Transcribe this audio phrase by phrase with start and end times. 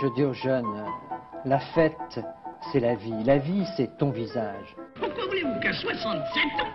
[0.00, 0.84] Je dis aux jeunes,
[1.44, 2.20] la fête,
[2.72, 3.22] c'est la vie.
[3.24, 4.74] La vie, c'est ton visage.
[4.98, 6.72] Pourquoi voulez-vous qu'à 67 ans,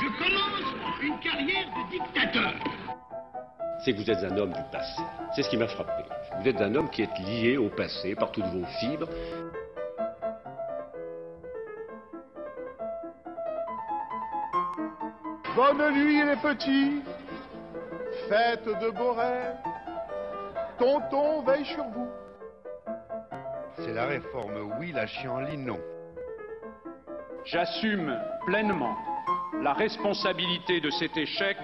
[0.00, 2.52] je commence une carrière de dictateur?
[3.84, 5.02] C'est que vous êtes un homme du passé.
[5.34, 6.04] C'est ce qui m'a frappé.
[6.40, 9.08] Vous êtes un homme qui est lié au passé par toutes vos fibres.
[15.56, 17.02] Bonne nuit les petits,
[18.28, 19.56] faites de beaux rêves,
[20.78, 22.07] tonton veille sur vous.
[23.98, 25.80] La réforme oui, la chienlit non.
[27.44, 28.16] J'assume
[28.46, 28.96] pleinement
[29.60, 31.56] la responsabilité de cet échec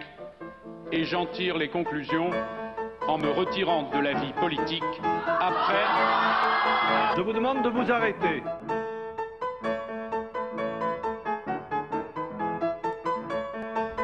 [0.91, 2.31] et j'en tire les conclusions
[3.07, 4.83] en me retirant de la vie politique
[5.41, 5.85] après.
[7.17, 8.43] Je vous demande de vous arrêter.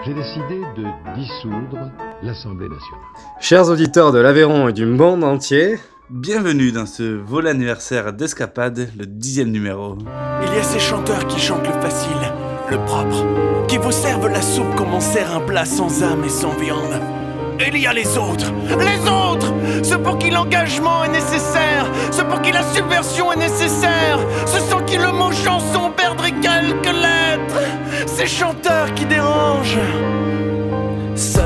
[0.05, 1.91] J'ai décidé de dissoudre
[2.23, 3.05] l'Assemblée nationale.
[3.41, 5.79] Chers auditeurs de l'Aveyron et du monde entier,
[6.11, 9.97] bienvenue dans ce vol anniversaire d'Escapade, le dixième numéro.
[10.43, 12.33] Il y a ces chanteurs qui chantent le facile,
[12.69, 16.29] le propre, qui vous servent la soupe comme on sert un plat sans âme et
[16.29, 17.01] sans viande.
[17.65, 19.52] Il y a les autres, les autres,
[19.85, 24.83] ceux pour qui l'engagement est nécessaire, ceux pour qui la subversion est nécessaire, ceux sans
[24.85, 27.61] qui le mot chanson perdrait quelques lettres,
[28.07, 29.79] ces chanteurs qui dérangent.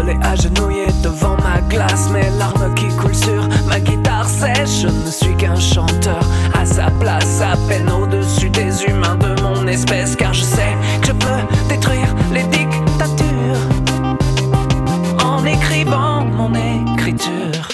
[0.07, 4.83] Et agenouillé devant ma glace, mes larmes qui coulent sur ma guitare sèche.
[4.83, 6.21] Je ne suis qu'un chanteur
[6.53, 11.07] à sa place, à peine au-dessus des humains de mon espèce, car je sais que
[11.07, 13.65] je peux détruire les dictatures
[15.25, 17.69] en écrivant mon écriture.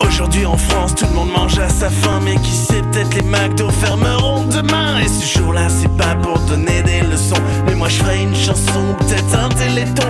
[0.00, 3.22] Aujourd'hui en France, tout le monde mange à sa faim, mais qui sait, peut-être les
[3.22, 4.98] McDo fermeront demain.
[4.98, 8.96] Et ce jour-là, c'est pas pour donner des leçons, mais moi je ferai une chanson,
[8.98, 10.02] peut-être un téléthon.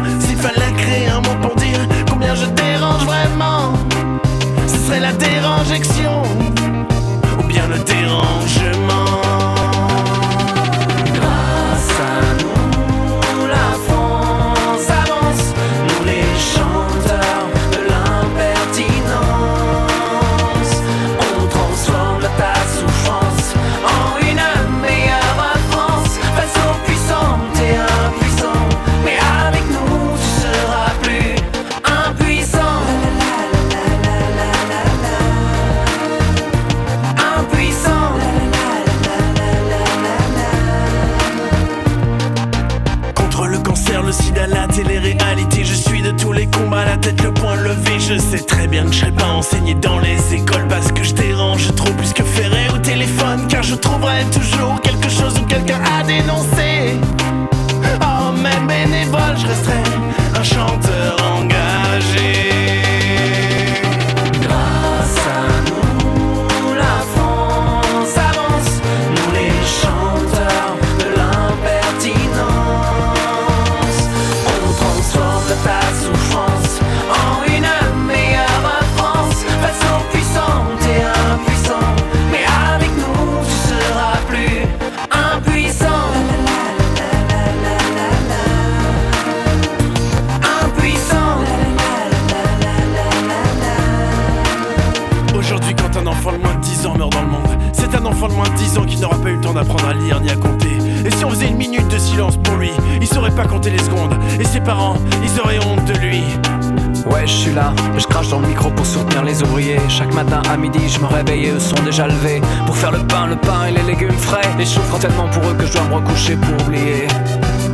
[108.85, 109.81] Pour soutenir les ouvriers.
[109.89, 112.43] Chaque matin à midi, je me réveille et eux sont déjà levés.
[112.67, 114.49] Pour faire le pain, le pain et les légumes frais.
[114.59, 117.09] Et je souffre tellement pour eux que je dois me recoucher pour oublier.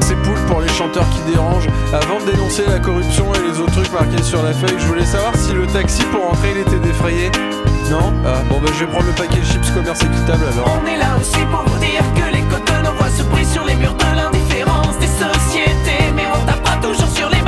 [0.01, 1.69] C'est poule pour les chanteurs qui dérangent.
[1.93, 5.05] Avant de dénoncer la corruption et les autres trucs marqués sur la feuille, je voulais
[5.05, 7.31] savoir si le taxi pour rentrer il était défrayé.
[7.91, 8.13] Non?
[8.25, 10.79] Ah, bon bah je vais prendre le paquet chips commerce équitable alors.
[10.81, 13.53] On est là aussi pour vous dire que les côtes de nos voix se brisent
[13.53, 16.07] sur les murs de l'indifférence des sociétés.
[16.15, 17.40] Mais on tapera toujours sur les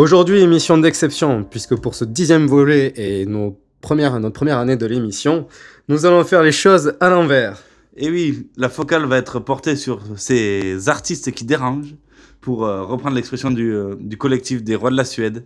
[0.00, 4.86] Aujourd'hui, émission d'exception, puisque pour ce dixième volet et nos premières, notre première année de
[4.86, 5.46] l'émission,
[5.90, 7.62] nous allons faire les choses à l'envers.
[7.98, 11.96] Et oui, la focale va être portée sur ces artistes qui dérangent,
[12.40, 15.44] pour euh, reprendre l'expression du, euh, du collectif des Rois de la Suède.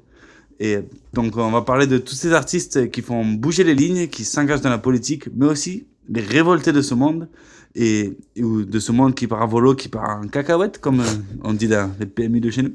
[0.60, 0.78] Et
[1.12, 4.60] donc, on va parler de tous ces artistes qui font bouger les lignes, qui s'engagent
[4.60, 7.28] dans la politique, mais aussi les révoltés de ce monde,
[7.74, 11.42] et ou de ce monde qui part à volo, qui part en cacahuète, comme euh,
[11.42, 12.74] on dit dans les PMI de chez nous,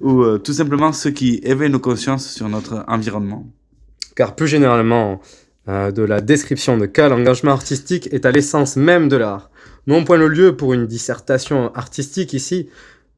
[0.00, 3.46] Ou euh, tout simplement ceux qui éveillent nos consciences sur notre environnement.
[4.16, 5.20] Car plus généralement,
[5.68, 9.50] euh, de la description de cas, l'engagement artistique est à l'essence même de l'art.
[9.86, 12.68] Non point le lieu pour une dissertation artistique ici,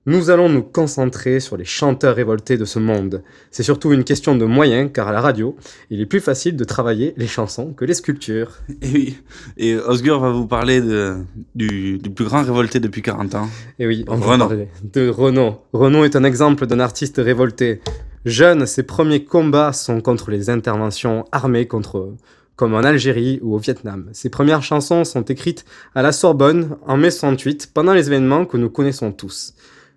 [0.07, 3.23] nous allons nous concentrer sur les chanteurs révoltés de ce monde.
[3.51, 5.57] C'est surtout une question de moyens, car à la radio,
[5.91, 8.53] il est plus facile de travailler les chansons que les sculptures.
[8.83, 9.17] Et oui,
[9.57, 11.17] et Osgur va vous parler de,
[11.55, 13.49] du, du plus grand révolté depuis 40 ans.
[13.79, 14.49] Et oui, on va Renan.
[14.49, 15.63] parler de Renaud.
[15.73, 17.81] Renaud est un exemple d'un artiste révolté.
[18.27, 22.15] Jeune, ses premiers combats sont contre les interventions armées contre
[22.57, 24.09] comme en Algérie ou au Vietnam.
[24.13, 25.65] Ses premières chansons sont écrites
[25.95, 29.55] à la Sorbonne en mai 68, pendant les événements que nous connaissons tous.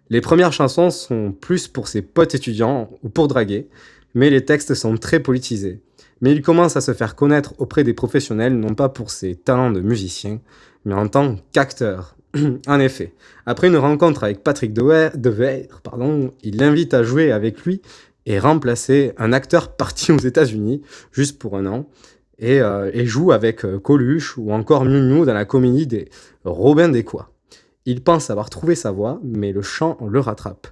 [0.09, 3.67] Les premières chansons sont plus pour ses potes étudiants ou pour draguer,
[4.13, 5.81] mais les textes sont très politisés.
[6.21, 9.71] Mais il commence à se faire connaître auprès des professionnels, non pas pour ses talents
[9.71, 10.39] de musicien,
[10.85, 12.15] mais en tant qu'acteur.
[12.67, 13.13] en effet,
[13.45, 15.67] après une rencontre avec Patrick Dever,
[16.43, 17.81] il l'invite à jouer avec lui
[18.25, 20.81] et remplacer un acteur parti aux États-Unis
[21.11, 21.89] juste pour un an
[22.39, 26.09] et, euh, joue avec euh, Coluche ou encore Miu dans la comédie des
[26.43, 27.31] Robin des Quoi.
[27.87, 30.67] Il pense avoir trouvé sa voix, mais le chant le rattrape.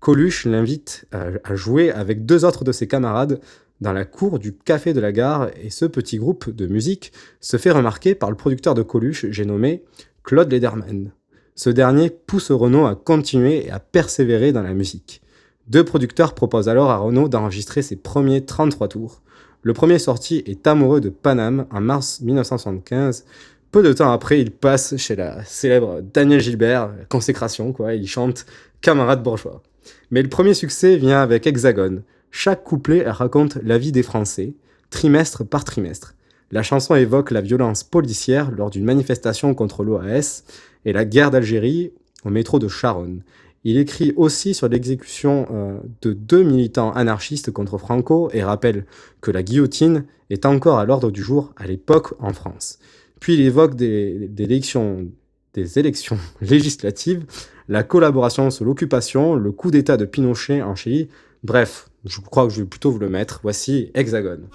[0.00, 3.40] Coluche l'invite à, à jouer avec deux autres de ses camarades
[3.80, 7.56] dans la cour du Café de la Gare et ce petit groupe de musique se
[7.56, 9.82] fait remarquer par le producteur de Coluche, j'ai nommé
[10.24, 11.10] Claude Lederman.
[11.54, 15.22] Ce dernier pousse Renaud à continuer et à persévérer dans la musique.
[15.68, 19.22] Deux producteurs proposent alors à Renaud d'enregistrer ses premiers 33 tours.
[19.62, 23.24] Le premier sorti est Amoureux de Paname en mars 1975.
[23.70, 28.46] Peu de temps après, il passe chez la célèbre Daniel Gilbert, consécration quoi, il chante
[28.80, 29.62] Camarade bourgeois.
[30.10, 32.02] Mais le premier succès vient avec Hexagone.
[32.30, 34.54] Chaque couplet raconte la vie des Français,
[34.88, 36.14] trimestre par trimestre.
[36.50, 40.44] La chanson évoque la violence policière lors d'une manifestation contre l'OAS
[40.86, 41.92] et la guerre d'Algérie
[42.24, 43.22] au métro de Charonne.
[43.64, 48.86] Il écrit aussi sur l'exécution euh, de deux militants anarchistes contre Franco et rappelle
[49.20, 52.78] que la guillotine est encore à l'ordre du jour à l'époque en France.
[53.20, 55.08] Puis il évoque des, élections,
[55.54, 57.24] des élections législatives,
[57.68, 61.08] la collaboration sur l'occupation, le coup d'État de Pinochet en Chili.
[61.42, 63.40] Bref, je crois que je vais plutôt vous le mettre.
[63.42, 64.48] Voici Hexagone.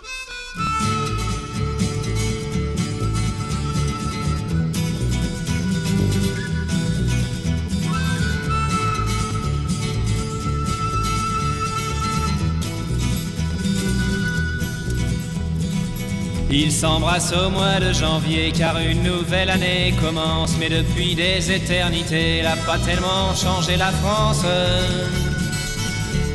[16.56, 20.56] Ils s'embrassent au mois de janvier car une nouvelle année commence.
[20.60, 24.46] Mais depuis des éternités, elle a pas tellement changé la France.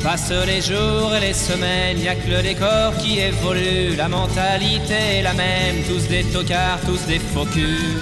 [0.03, 3.95] Passent les jours et les semaines, y a que le décor qui évolue.
[3.95, 8.01] La mentalité est la même, tous des tocards, tous des faux culs.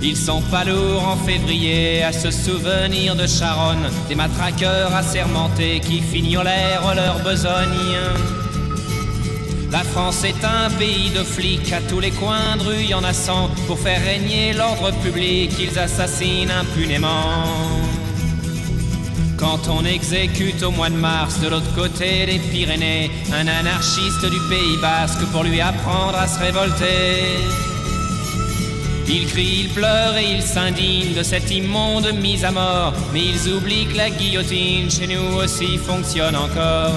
[0.00, 6.00] Ils sont pas lourds en février à se souvenir de Charonne, des matraqueurs assermentés qui
[6.00, 8.47] fignolèrent leur besogne.
[9.70, 13.04] La France est un pays de flics, à tous les coins de rue y en
[13.04, 13.50] a cent.
[13.66, 17.34] Pour faire régner l'ordre public, ils assassinent impunément.
[19.36, 24.40] Quand on exécute au mois de mars de l'autre côté des Pyrénées un anarchiste du
[24.48, 27.38] Pays Basque pour lui apprendre à se révolter.
[29.06, 33.52] Il crie, il pleure et il s'indigne de cette immonde mise à mort, mais ils
[33.52, 36.92] oublient que la guillotine chez nous aussi fonctionne encore.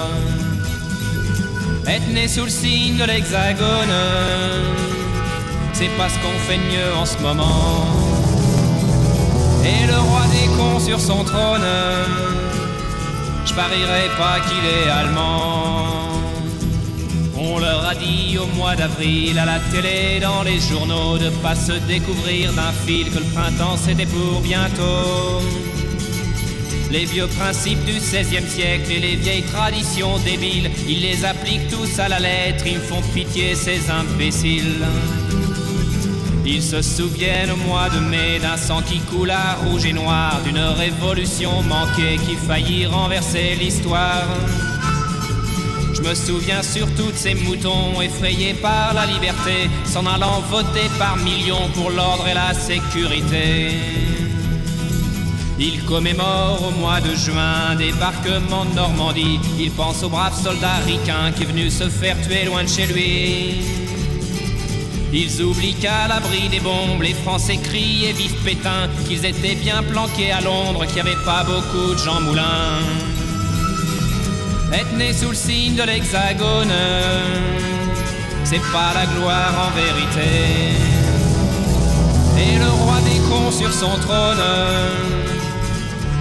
[1.86, 3.96] Être né sous le signe de l'hexagone,
[5.72, 7.86] c'est pas ce qu'on fait de mieux en ce moment.
[9.64, 11.66] Et le roi des cons sur son trône,
[13.44, 16.02] je parierais pas qu'il est allemand.
[17.36, 21.56] On leur a dit au mois d'avril à la télé, dans les journaux, de pas
[21.56, 25.40] se découvrir d'un fil que le printemps c'était pour bientôt.
[26.92, 31.98] Les vieux principes du XVIe siècle et les vieilles traditions débiles, ils les appliquent tous
[31.98, 34.84] à la lettre, ils font pitié ces imbéciles.
[36.44, 40.58] Ils se souviennent au mois de mai d'un sang qui coula rouge et noir, d'une
[40.58, 44.26] révolution manquée qui faillit renverser l'histoire.
[45.94, 50.90] Je Je me souviens surtout de ces moutons effrayés par la liberté, s'en allant voter
[50.98, 54.11] par millions pour l'ordre et la sécurité.
[55.58, 59.38] Il commémore au mois de juin débarquement de Normandie.
[59.58, 62.86] Il pense au brave soldat ricain qui est venu se faire tuer loin de chez
[62.86, 63.82] lui.
[65.12, 69.82] Ils oublient qu'à l'abri des bombes, les Français crient et vivent Pétain, qu'ils étaient bien
[69.82, 72.80] planqués à Londres, qu'il n'y avait pas beaucoup de Jean Moulin.
[74.72, 76.72] Être né sous le signe de l'hexagone,
[78.44, 80.30] c'est pas la gloire en vérité.
[82.38, 84.40] Et le roi des cons sur son trône,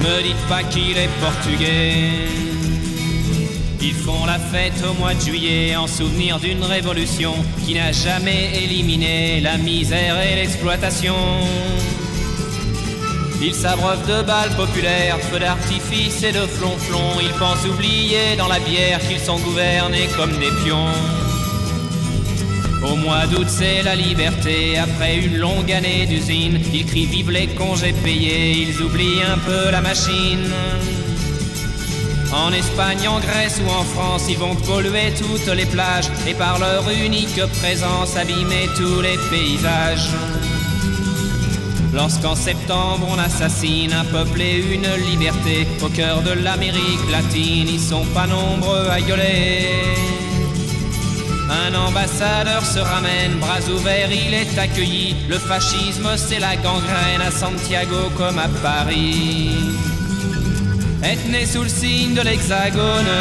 [0.02, 1.94] me dites pas qu'il est portugais.
[3.82, 7.34] Ils font la fête au mois de juillet en souvenir d'une révolution
[7.66, 11.16] qui n'a jamais éliminé la misère et l'exploitation.
[13.42, 17.20] Ils s'abreuvent de balles populaires, feux d'artifice et de flonflons.
[17.22, 21.21] Ils pensent oublier dans la bière qu'ils sont gouvernés comme des pions.
[22.84, 24.78] Au mois d'août, c'est la liberté.
[24.78, 28.52] Après une longue année d'usine, ils crient vive les congés payés.
[28.52, 30.52] Ils oublient un peu la machine.
[32.34, 36.60] En Espagne, en Grèce ou en France, ils vont polluer toutes les plages et par
[36.60, 40.10] leur unique présence abîmer tous les paysages.
[41.94, 47.82] Lorsqu'en septembre on assassine un peuple et une liberté au cœur de l'Amérique latine, ils
[47.82, 50.21] sont pas nombreux à gueuler.
[51.52, 55.18] Un ambassadeur se ramène, bras ouverts, il est accueilli.
[55.28, 59.52] Le fascisme, c'est la gangrène à Santiago comme à Paris.
[61.04, 63.12] Être né sous le signe de l'hexagone,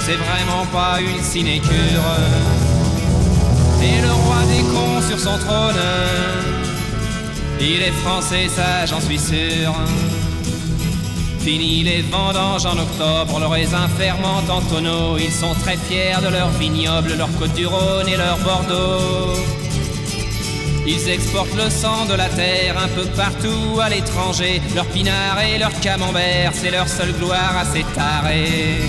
[0.00, 2.08] c'est vraiment pas une sinécure.
[3.82, 5.74] Et le roi des cons sur son trône,
[7.60, 9.72] il est français, ça j'en suis sûr.
[11.48, 15.16] Fini les vendanges en octobre, le raisin fermente en tonneaux.
[15.16, 19.32] Ils sont très fiers de leur vignoble, leur côte du Rhône et leur Bordeaux.
[20.86, 24.60] Ils exportent le sang de la terre un peu partout à l'étranger.
[24.74, 28.82] Leur pinard et leur camembert, c'est leur seule gloire à s'étarer.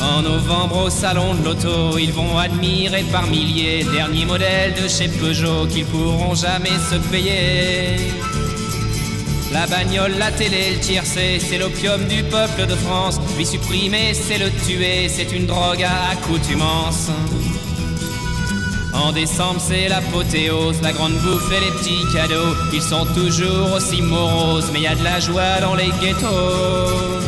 [0.00, 5.08] En novembre au salon de l'auto, ils vont admirer par milliers dernier modèle de chez
[5.08, 7.98] Peugeot qu'ils pourront jamais se payer.
[9.52, 13.20] La bagnole, la télé, le tiercé, c'est l'opium du peuple de France.
[13.36, 17.10] Lui supprimer, c'est le tuer, c'est une drogue à accoutumance.
[18.94, 22.54] En décembre, c'est l'apothéose, la grande bouffe et les petits cadeaux.
[22.72, 27.22] Ils sont toujours aussi moroses, mais y a de la joie dans les ghettos.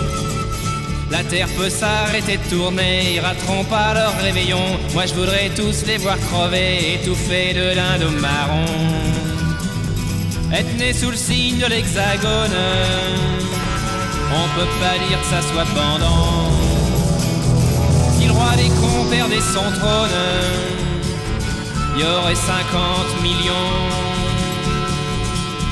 [1.11, 4.65] La terre peut s'arrêter de tourner, ils rateront pas leur réveillon.
[4.95, 9.04] Moi je voudrais tous les voir crever, étouffés de lindo marron.
[10.57, 12.57] Être né sous le signe de l'hexagone,
[14.31, 16.53] on peut pas dire que ça soit pendant.
[18.17, 20.11] Si le roi des cons perdait son trône,
[21.97, 24.05] il y aurait 50 millions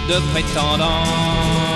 [0.08, 1.71] de prétendants.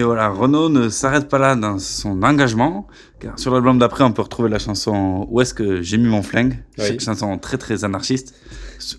[0.00, 2.86] Mais voilà, Renaud ne s'arrête pas là dans son engagement,
[3.18, 6.22] car sur l'album d'après, on peut retrouver la chanson Où est-ce que j'ai mis mon
[6.22, 6.94] flingue Oui.
[6.94, 8.34] Une chanson très très anarchiste,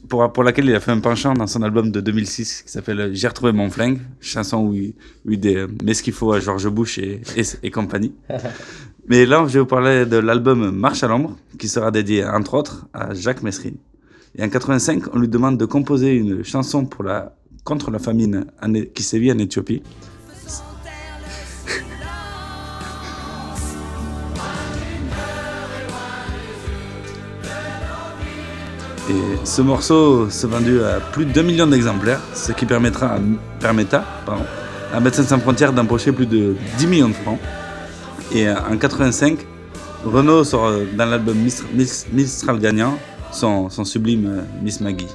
[0.07, 3.09] pour, pour laquelle il a fait un penchant dans son album de 2006 qui s'appelle
[3.15, 4.93] J'ai retrouvé mon flingue, chanson où il,
[5.25, 8.13] où il dit, euh, met ce qu'il faut à George Bush et, et, et compagnie.
[9.07, 12.53] Mais là, je vais vous parler de l'album Marche à l'ombre, qui sera dédié entre
[12.53, 13.77] autres à Jacques Messrine.
[14.37, 18.45] Et en 85, on lui demande de composer une chanson pour la, contre la famine
[18.61, 19.81] en- qui sévit en Éthiopie.
[29.43, 33.19] Ce morceau s'est vendu à plus de 2 millions d'exemplaires, ce qui permettra à,
[33.59, 34.43] permettra, pardon,
[35.01, 37.39] Médecins Sans Frontières d'empocher plus de 10 millions de francs.
[38.33, 39.39] Et euh, en 85,
[40.05, 42.97] Renault sort euh, dans l'album Mistral, Mis- Mistral gagnant
[43.31, 45.07] son, son sublime euh, Miss Maggie.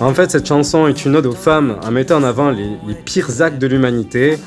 [0.00, 3.42] En fait, cette chanson est une ode aux femmes en mettant en avant les, pires
[3.42, 4.38] actes de l'humanité,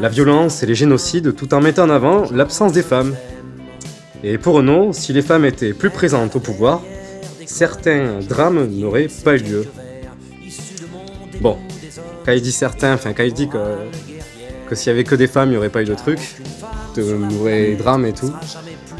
[0.00, 3.14] la violence et les génocides, tout en mettant en avant l'absence des femmes.
[4.24, 6.82] Et pour Renaud, si les femmes étaient plus présentes au pouvoir,
[7.46, 9.66] certains drames n'auraient pas eu lieu.
[11.40, 11.56] Bon,
[12.24, 15.50] quand il dit certains, enfin quand il dit que s'il y avait que des femmes,
[15.50, 16.18] il n'y aurait pas eu de truc,
[16.96, 18.32] de mauvais drames et tout.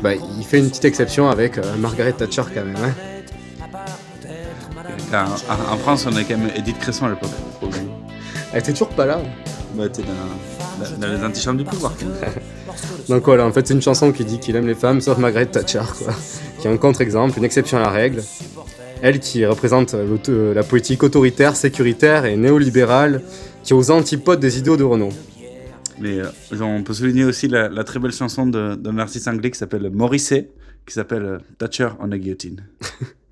[0.05, 2.77] Bah, il fait une petite exception avec euh, Margaret Thatcher quand même.
[2.77, 3.16] hein.
[5.13, 7.31] En, France, on a quand même Edith Cresson à l'époque.
[8.53, 9.19] Elle était toujours pas là.
[9.75, 11.93] Bah, elle était dans, dans- les antichambres du pouvoir.
[13.09, 15.47] Donc voilà, en fait, c'est une chanson qui dit qu'il aime les femmes, sauf Margaret
[15.47, 16.13] Thatcher, quoi.
[16.61, 18.23] Qui est un contre-exemple, une exception à la règle.
[19.03, 23.23] Elle qui représente l'auto- la politique autoritaire, sécuritaire et néolibérale,
[23.63, 25.13] qui est aux antipodes des idéaux de Renault.
[26.01, 29.29] Mais euh, genre, on peut souligner aussi la, la très belle chanson de- d'un artiste
[29.29, 30.51] anglais qui s'appelle Morrissey,
[30.87, 32.65] qui s'appelle euh, Thatcher on a guillotine.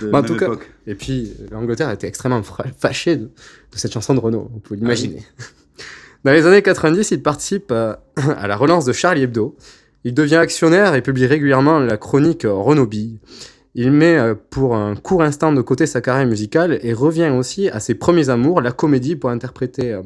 [0.00, 0.46] De Bah, en même tout cas,
[0.86, 2.42] et puis l'Angleterre était extrêmement
[2.78, 3.30] fâchée de, de
[3.76, 5.22] cette chanson de Renault, vous pouvez l'imaginer.
[6.24, 8.02] Dans les années 90, il participe à,
[8.38, 9.56] à la relance de Charlie Hebdo.
[10.04, 13.18] Il devient actionnaire et publie régulièrement la chronique Renault Bille.
[13.74, 17.68] Il met euh, pour un court instant de côté sa carrière musicale et revient aussi
[17.68, 20.02] à ses premiers amours, la comédie, pour interpréter euh,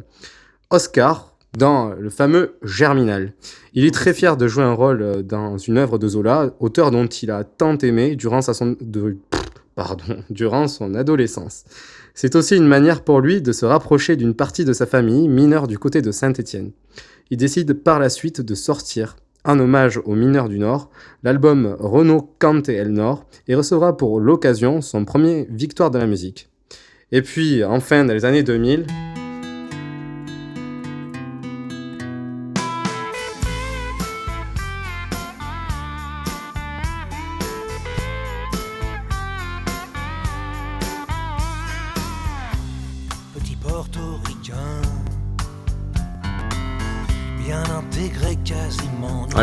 [0.70, 3.32] Oscar dans le fameux Germinal.
[3.74, 6.90] Il est très fier de jouer un rôle euh, dans une œuvre de Zola, auteur
[6.90, 9.16] dont il a tant aimé durant sa son- de-
[9.78, 11.64] pardon, durant son adolescence.
[12.12, 15.68] C'est aussi une manière pour lui de se rapprocher d'une partie de sa famille, mineure
[15.68, 16.72] du côté de Saint-Étienne.
[17.30, 20.90] Il décide par la suite de sortir, en hommage aux mineurs du Nord,
[21.22, 26.08] l'album Renault Kant et El Nord, et recevra pour l'occasion son premier victoire de la
[26.08, 26.48] musique.
[27.12, 28.84] Et puis, enfin, dans les années 2000,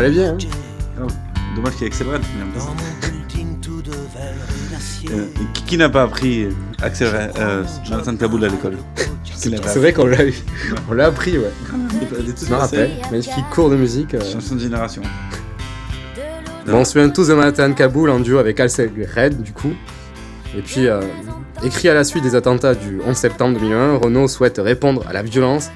[0.06, 0.38] est bien, hein.
[1.02, 1.06] Oh,
[1.54, 2.22] dommage qu'il y ait Axel Red.
[5.10, 5.26] Euh,
[5.66, 6.48] qui, n'a pas appris
[6.82, 8.76] Axel Red, euh, Jonathan Kaboul à l'école?
[9.34, 10.34] C'est vrai qu'on l'a eu.
[10.90, 11.52] On l'a appris, ouais.
[11.70, 14.14] Je me rappelle, magnifique cours de musique.
[14.14, 14.20] euh.
[14.20, 15.02] Chanson de génération.
[16.66, 19.72] Bon, on se souvient tous de Manhattan Kaboul en duo avec Alcel Red, du coup.
[20.56, 21.00] Et puis, euh,
[21.62, 25.22] écrit à la suite des attentats du 11 septembre 2001, Renault souhaite répondre à la
[25.22, 25.70] violence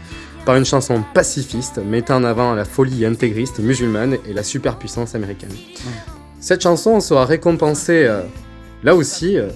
[0.45, 5.53] par une chanson pacifiste mettant en avant la folie intégriste musulmane et la superpuissance américaine.
[6.41, 8.23] Cette chanson sera récompensée, euh,
[8.83, 9.51] là aussi, euh,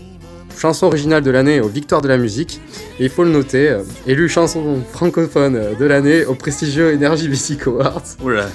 [0.57, 2.61] chanson originale de l'année aux Victoires de la musique,
[3.01, 7.67] et il faut le noter, euh, élue chanson francophone de l'année au prestigieux Energy Music
[7.67, 8.03] Awards.
[8.23, 8.49] Oula,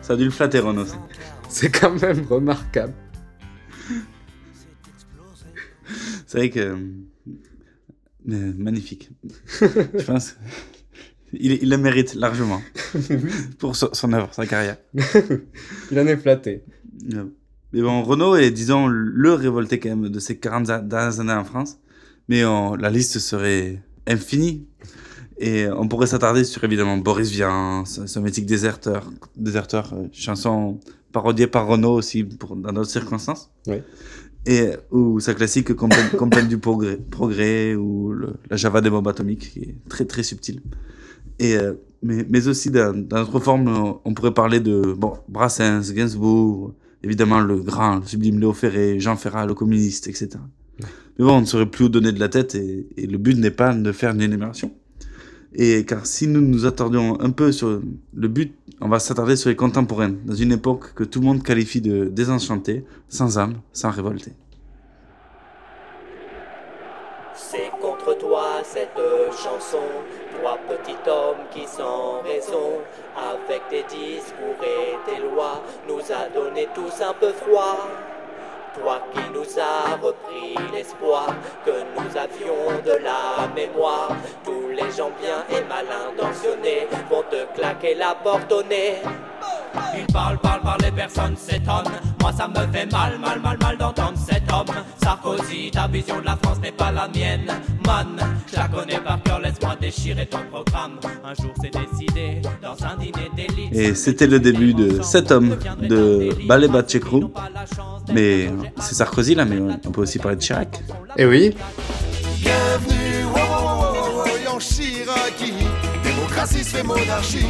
[0.00, 0.86] ça a dû le flatter Renaud.
[1.48, 2.94] C'est quand même remarquable.
[6.26, 6.74] C'est vrai que.
[8.24, 9.10] magnifique.
[9.60, 10.36] Je pense.
[11.32, 12.60] Il, il le mérite largement.
[13.58, 14.76] Pour son, son œuvre, sa carrière.
[15.90, 16.62] Il en est flatté.
[17.14, 17.24] Euh,
[17.72, 21.32] Mais bon, Renault est, disons, le révolté quand même de ces 40 a- dernières années
[21.32, 21.78] en France.
[22.28, 24.66] Mais on- la liste serait infinie.
[25.38, 30.78] Et on pourrait s'attarder sur évidemment Boris Vian, son mythique déserteur, déserteur euh, chanson
[31.10, 33.50] parodiée par Renault aussi pour, dans d'autres circonstances.
[33.66, 33.76] Oui.
[34.46, 39.50] Et, ou sa classique Complainte du progrès, progrès ou le- la Java des bombes atomiques
[39.52, 40.60] qui est très très subtile.
[41.42, 45.14] Et, euh, mais, mais aussi dans, dans notre forme, euh, on pourrait parler de bon,
[45.28, 50.30] Brassens, Gainsbourg, évidemment le grand, le sublime Léo Ferré, Jean Ferrat, le communiste, etc.
[51.18, 53.36] Mais bon, on ne saurait plus où donner de la tête et, et le but
[53.36, 54.70] n'est pas de faire une énumération.
[55.54, 57.82] Et car si nous nous attardions un peu sur
[58.14, 61.42] le but, on va s'attarder sur les contemporaines, dans une époque que tout le monde
[61.42, 64.32] qualifie de désenchantée, sans âme, sans révolter.
[67.34, 67.91] C'est contre
[68.22, 69.82] toi cette chanson,
[70.40, 72.78] toi petit homme qui sans raison,
[73.16, 77.78] avec tes discours et tes lois, nous a donné tous un peu froid.
[78.80, 81.26] Toi qui nous as repris l'espoir
[81.66, 87.44] que nous avions de la mémoire, tous les gens bien et mal intentionnés vont te
[87.54, 89.02] claquer la porte au nez.
[89.98, 92.11] Il parle, parle, parle, les personnes s'étonnent.
[92.22, 94.72] Moi, ça me fait mal, mal, mal, mal d'entendre cet homme.
[95.02, 97.46] Sarkozy, ta vision de la France n'est pas la mienne.
[97.84, 98.16] Man,
[98.48, 101.00] je la connais par cœur, laisse-moi déchirer ton programme.
[101.24, 103.74] Un jour, c'est décidé dans un dîner d'élite.
[103.74, 107.32] Et c'était le début de cet homme de Ballet Batchekrou.
[108.14, 110.80] Mais c'est Sarkozy là, mais on peut aussi parler de Chirac.
[111.16, 111.52] Et oui,
[112.38, 115.54] Bienvenue, oh, oh, oh, oh, oh, en Chiraki.
[116.04, 117.46] Démocratie fait monarchie.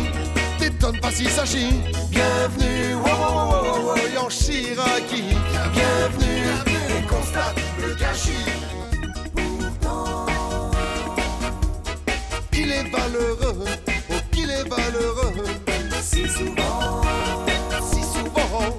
[0.59, 1.75] T'étonnes pas s'il s'agit.
[2.11, 3.62] Bienvenue, oh,
[4.43, 5.23] Chiraki.
[5.73, 8.33] Bienvenue, bienvenue, et constate le gâchis.
[9.33, 10.27] Pourtant,
[12.53, 13.65] il est valeureux,
[14.11, 15.33] oh qu'il est valeureux.
[16.03, 17.03] Si souvent,
[17.89, 18.77] si souvent,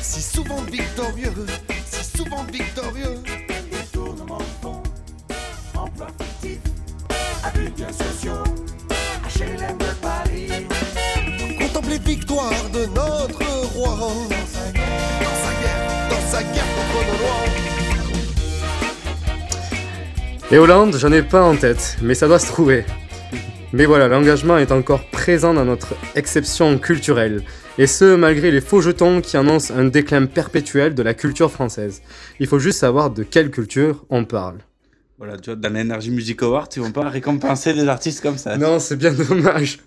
[0.00, 1.46] si souvent victorieux,
[1.84, 3.22] si souvent victorieux.
[3.70, 4.82] Détournement de fonds,
[9.78, 10.48] de Paris.
[12.04, 13.44] Victoire de notre
[13.76, 14.43] roi.
[20.50, 22.84] Et Hollande, j'en ai pas en tête, mais ça doit se trouver.
[23.72, 27.42] Mais voilà, l'engagement est encore présent dans notre exception culturelle,
[27.78, 32.02] et ce malgré les faux jetons qui annoncent un déclin perpétuel de la culture française.
[32.40, 34.58] Il faut juste savoir de quelle culture on parle.
[35.16, 38.58] Voilà, tu vois, dans l'Energy Music Award, ils vont pas récompenser des artistes comme ça.
[38.58, 39.78] Non, c'est bien dommage.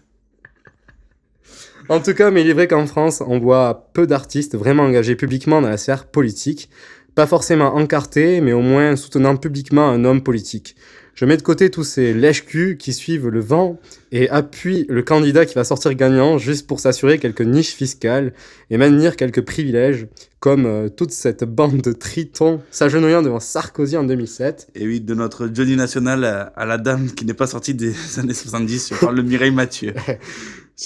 [1.88, 5.16] En tout cas, mais il est vrai qu'en France, on voit peu d'artistes vraiment engagés
[5.16, 6.70] publiquement dans la sphère politique.
[7.18, 10.76] Pas forcément encartés, mais au moins soutenant publiquement un homme politique.
[11.16, 13.80] Je mets de côté tous ces lèche-culs qui suivent le vent
[14.12, 18.34] et appuient le candidat qui va sortir gagnant juste pour s'assurer quelques niches fiscales
[18.70, 20.08] et maintenir quelques privilèges,
[20.40, 24.70] comme euh, toute cette bande de tritons s'agenouillant devant Sarkozy en 2007.
[24.76, 27.94] Et oui, de notre Johnny National à, à la dame qui n'est pas sortie des
[28.18, 29.94] années 70, je parle de Mireille Mathieu.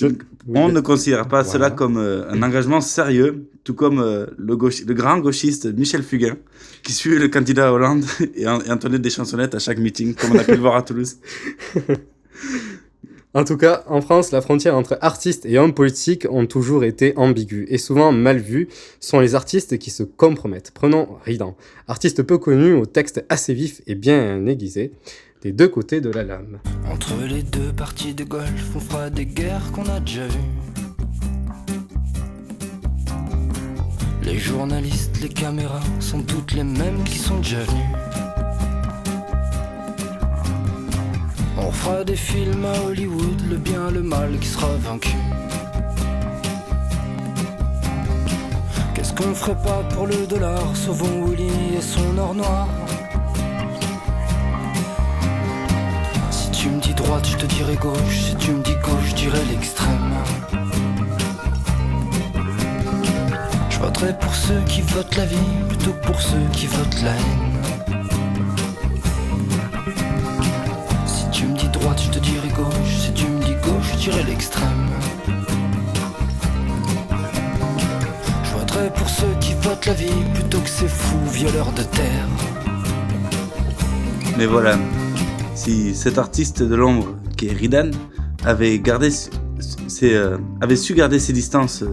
[0.02, 4.56] Donc, on ne considère pas cela comme euh, un engagement sérieux, tout comme euh, le,
[4.56, 6.38] grand gauchiste Michel Fugain,
[6.82, 8.06] qui suit le candidat Hollande
[8.36, 10.78] et, en- et entonnait des chansonnettes à chaque meeting, comme on a pu le voir
[10.78, 11.18] à Toulouse.
[13.34, 17.14] En tout cas, en France, la frontière entre artistes et hommes politiques ont toujours été
[17.16, 18.68] ambiguë et souvent mal vue
[19.00, 20.72] sont les artistes qui se compromettent.
[20.72, 21.56] Prenons Ridan,
[21.88, 24.92] artiste peu connu au texte assez vif et bien aiguisé,
[25.44, 26.60] des deux côtés de la lame.
[26.92, 30.40] Entre les deux parties de golf, on fera des guerres qu'on a déjà vues.
[34.24, 38.31] Les journalistes, les caméras sont toutes les mêmes qui sont déjà venus.
[41.58, 45.16] On fera des films à Hollywood, le bien, le mal qui sera vaincu.
[48.94, 52.68] Qu'est-ce qu'on ferait pas pour le dollar, sauvons Willy et son or noir.
[56.32, 58.20] Si tu me dis droite, je te dirai gauche.
[58.30, 60.14] Si tu me dis gauche, je dirai l'extrême.
[63.70, 65.38] Je voterai pour ceux qui votent la vie
[65.68, 67.71] plutôt que pour ceux qui votent la haine.
[72.00, 72.20] Je te
[72.56, 72.96] gauche.
[73.00, 74.90] Si tu me dis gauche, je dirai l'extrême.
[78.44, 82.28] Je voterai pour ceux qui votent la vie plutôt que ces fous violeurs de terre.
[84.38, 84.78] Mais voilà,
[85.56, 87.92] si cet artiste de l'ombre, qui est Ridan,
[88.46, 89.30] avait, gardé ses,
[90.14, 91.84] euh, avait su garder ses distances,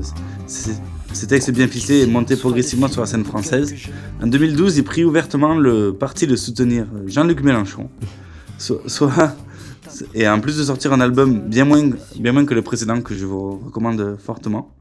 [0.47, 0.73] ses,
[1.13, 3.75] ses textes bien ficelés et monter progressivement sur la scène française,
[4.23, 7.91] en 2012, il prit ouvertement le parti de soutenir Jean-Luc Mélenchon.
[8.59, 9.35] So- soit,
[10.15, 13.15] et en plus de sortir un album bien moins, bien moins que le précédent, que
[13.15, 14.75] je vous recommande fortement,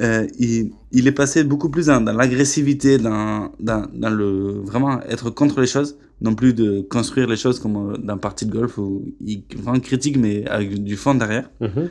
[0.00, 5.00] euh, il, il est passé beaucoup plus dans, dans l'agressivité, dans, dans, dans le vraiment
[5.02, 8.52] être contre les choses, non plus de construire les choses comme euh, dans Parti de
[8.52, 11.50] golf où il vraiment critique mais avec du fond derrière.
[11.60, 11.90] Mhm.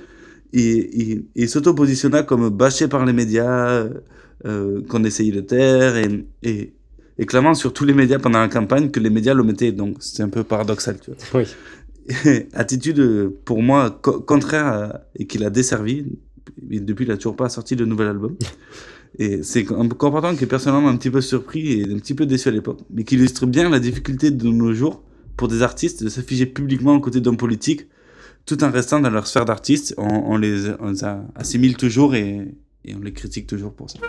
[0.54, 3.88] Et il, il s'auto-positionna comme bâché par les médias,
[4.46, 6.74] euh, qu'on essayait de taire, et, et,
[7.18, 9.72] et clamant sur tous les médias pendant la campagne que les médias l'omettaient.
[9.72, 11.42] Donc c'est un peu paradoxal, tu vois.
[11.42, 11.48] Oui.
[12.54, 16.06] Attitude, euh, pour moi, co- contraire à- et qui l'a desservi.
[16.70, 18.36] Et depuis, il n'a toujours pas sorti de nouvel album.
[19.20, 22.26] Et c'est un comportement qui est personnellement un petit peu surpris et un petit peu
[22.26, 25.04] déçu à l'époque, mais qui illustre bien la difficulté de nos jours
[25.36, 27.88] pour des artistes de s'afficher publiquement aux côtés d'hommes politiques,
[28.46, 29.94] tout en restant dans leur sphère d'artistes.
[29.98, 33.90] On, on les, on les a- assimile toujours et, et on les critique toujours pour
[33.90, 34.00] ça.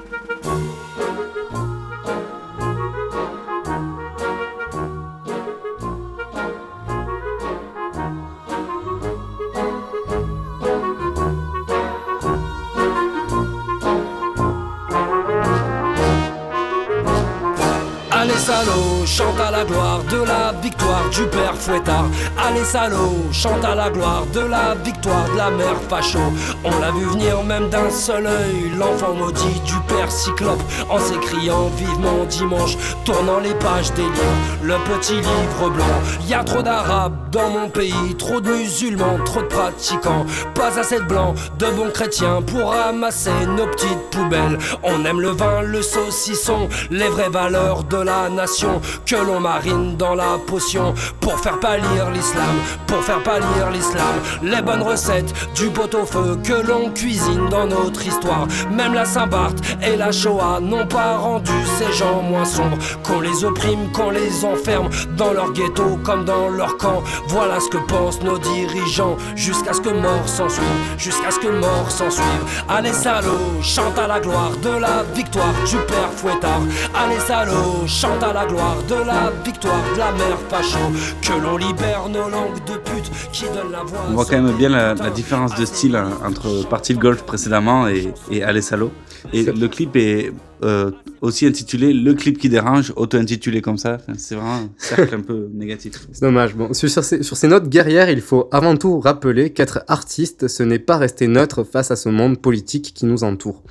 [19.22, 22.07] Salaud, chante à de la victoire du père Fouettard.
[22.37, 26.18] Allez salaud, chante à la gloire de la victoire de la mère Facho.
[26.64, 31.68] On l'a vu venir même d'un seul œil, l'enfant maudit du père Cyclope, en s'écriant
[31.77, 35.85] vivement dimanche, tournant les pages des livres, le petit livre blanc.
[36.27, 40.98] Y a trop d'arabes dans mon pays, trop de musulmans, trop de pratiquants, pas assez
[40.98, 44.59] de blancs, de bons chrétiens pour ramasser nos petites poubelles.
[44.83, 49.97] On aime le vin, le saucisson, les vraies valeurs de la nation que l'on marine
[49.97, 52.55] dans la potion pour faire pâlir l'islam,
[52.87, 54.15] pour faire pâlir l'islam.
[54.43, 58.47] Les bonnes recettes du pot-au-feu que l'on cuisine dans notre histoire.
[58.71, 62.79] Même la Saint-Barth et la Shoah n'ont pas rendu ces gens moins sombres.
[63.03, 64.88] Qu'on les opprime, qu'on les enferme
[65.19, 67.03] dans leur ghetto comme dans leur camp.
[67.29, 71.49] Voilà ce que pensent nos dirigeants jusqu'à ce que mort s'en suive, jusqu'à ce que
[71.49, 72.45] mort s'en suive.
[72.69, 76.62] Allez salaud, chante à la gloire de la victoire du père Fouettard.
[76.95, 80.78] Allez salaud, chante à la gloire de la victoire de la mère Facho.
[81.22, 84.05] Que l'on libère nos langues de pute qui donnent la voix.
[84.09, 87.22] On voit quand même bien la, la différence de style hein, entre Party de Golf
[87.22, 88.92] précédemment et, et Allez Salo.
[89.33, 90.33] Et le clip est
[90.64, 93.94] euh, aussi intitulé Le clip qui dérange, auto-intitulé comme ça.
[94.00, 95.92] Enfin, c'est vraiment un cercle un peu négatif.
[96.12, 96.55] C'est dommage.
[96.55, 100.48] Bon, sur, sur ces, sur ces notes guerrières, il faut avant tout rappeler qu'être artiste,
[100.48, 103.62] ce n'est pas rester neutre face à ce monde politique qui nous entoure.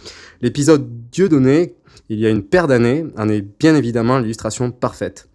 [0.41, 1.75] L'épisode Dieu donné,
[2.09, 5.27] il y a une paire d'années, en est bien évidemment l'illustration parfaite.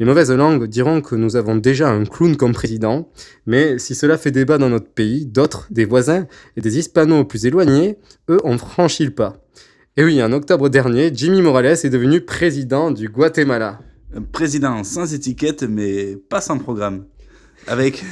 [0.00, 3.10] Les mauvaises langues diront que nous avons déjà un clown comme président,
[3.44, 7.44] mais si cela fait débat dans notre pays, d'autres, des voisins et des hispanos plus
[7.44, 7.98] éloignés,
[8.30, 9.44] eux, ont franchi le pas.
[9.98, 13.80] Et oui, en octobre dernier, Jimmy Morales est devenu président du Guatemala.
[14.16, 17.04] Un président sans étiquette, mais pas sans programme.
[17.66, 18.02] Avec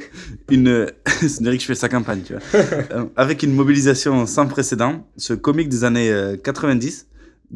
[0.50, 0.92] une.
[1.06, 2.42] C'est que je fais sa campagne, tu vois.
[2.92, 7.06] Euh, Avec une mobilisation sans précédent, ce comique des années euh, 90,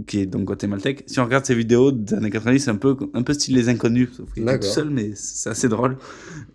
[0.07, 2.97] qui est donc guatémaltèque, si on regarde ses vidéos des années 90, c'est un peu,
[3.13, 5.99] un peu style Les Inconnus, sauf qu'il est tout seul, mais c'est assez drôle.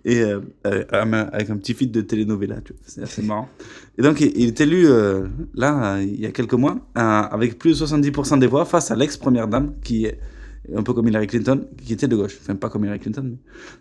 [0.06, 3.48] Et euh, euh, avec un petit feed de telenovela, tu vois, c'est assez marrant.
[3.98, 7.80] Et donc, il est élu, euh, là, il y a quelques mois, euh, avec plus
[7.80, 10.20] de 70% des voix face à l'ex-première dame, qui est
[10.76, 12.38] un peu comme Hillary Clinton, qui était de gauche.
[12.42, 13.38] Enfin, pas comme Hillary Clinton, mais.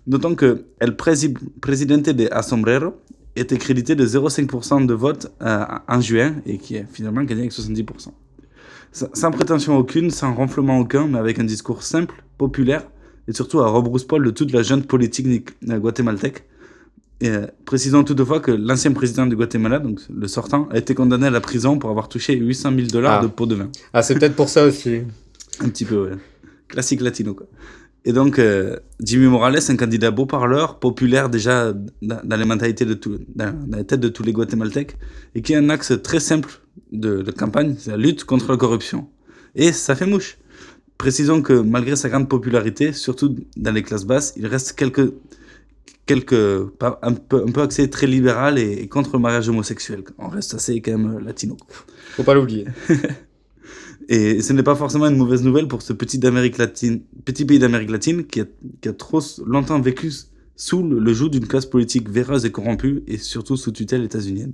[0.06, 2.94] Notons que El Presi Presidente de Asombrero
[3.34, 8.10] était crédité de 0,5% de vote en juin et qui a finalement gagné avec 70%.
[8.92, 12.86] Sa- Sans prétention aucune, sans ronflement aucun, mais avec un discours simple, populaire
[13.28, 16.44] et surtout à rebrousse-poil de toute la jeune politique euh, guatémaltèque.
[17.20, 21.26] Et, euh, précisons toutefois que l'ancien président du Guatemala, donc le sortant, a été condamné
[21.26, 23.22] à la prison pour avoir touché 800 000 dollars Ah.
[23.22, 23.68] de pots de vin.
[23.92, 25.00] Ah, c'est peut-être pour ça aussi.
[25.60, 26.16] Un petit peu, ouais.
[26.68, 27.46] Classique latino, quoi.
[28.04, 31.72] Et donc, euh, Jimmy Morales, un candidat beau parleur, populaire déjà
[32.02, 34.96] dans, les mentalités de tout, dans, dans les têtes de tous les Guatémaltèques,
[35.34, 36.60] et qui a un axe très simple
[36.92, 39.08] de, de campagne, c'est la lutte contre la corruption.
[39.54, 40.38] Et ça fait mouche.
[40.98, 45.12] Précisons que malgré sa grande popularité, surtout dans les classes basses, il reste quelques,
[46.06, 46.32] quelques
[47.02, 50.04] un, peu, un peu axé très libéral et, et contre le mariage homosexuel.
[50.18, 51.56] On reste assez quand même latino.
[52.12, 52.66] Faut pas l'oublier.
[54.08, 57.58] Et ce n'est pas forcément une mauvaise nouvelle pour ce petit, d'Amérique latine, petit pays
[57.58, 58.44] d'Amérique latine qui a,
[58.80, 60.12] qui a trop longtemps vécu
[60.54, 64.52] sous le, le joug d'une classe politique véreuse et corrompue et surtout sous tutelle états-unienne.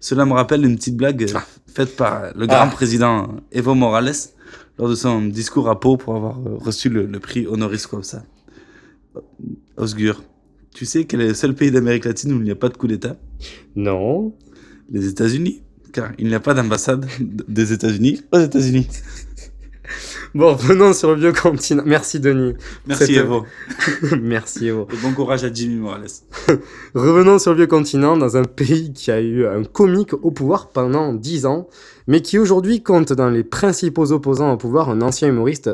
[0.00, 2.66] Cela me rappelle une petite blague euh, faite par le grand Ah.
[2.66, 4.14] président Evo Morales
[4.78, 8.24] lors de son discours à Pau pour avoir euh, reçu le, le prix honoris causa.
[9.76, 10.22] Osgur,
[10.74, 12.76] tu sais quel est le seul pays d'Amérique latine où il n'y a pas de
[12.76, 13.16] coup d'État?
[13.74, 14.34] Non.
[14.90, 18.86] Les États-Unis, car il n'y a pas d'ambassade des États-Unis aux États-Unis.
[20.36, 21.82] Bon, venons sur le vieux continent.
[21.86, 22.52] Merci Denis.
[22.86, 23.46] Merci, Evo.
[24.20, 24.86] Merci Evo.
[24.92, 26.10] Et bon courage à Jimmy Morales.
[26.94, 30.68] Revenons sur le vieux continent, dans un pays qui a eu un comique au pouvoir
[30.68, 31.68] pendant 10 ans,
[32.06, 35.70] mais qui aujourd'hui compte dans les principaux opposants au pouvoir un ancien humoriste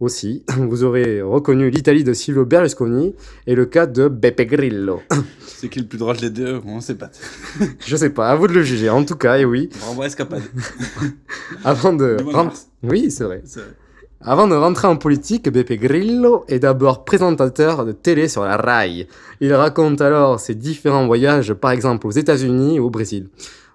[0.00, 0.44] aussi.
[0.56, 3.14] Vous aurez reconnu l'Italie de Silvio Berlusconi
[3.46, 5.02] et le cas de Beppe Grillo.
[5.46, 6.62] C'est qui le plus drôle des deux?
[6.64, 7.10] On sait pas.
[7.80, 8.88] Je sais pas, à vous de le juger.
[8.88, 10.42] En tout cas, et oui, Bravo escapade.
[11.64, 12.16] avant de...
[12.82, 13.42] Oui, c'est vrai.
[13.44, 13.74] C'est vrai.
[14.22, 19.06] Avant de rentrer en politique, Beppe Grillo est d'abord présentateur de télé sur la RAI.
[19.40, 23.28] Il raconte alors ses différents voyages, par exemple aux États-Unis ou au Brésil.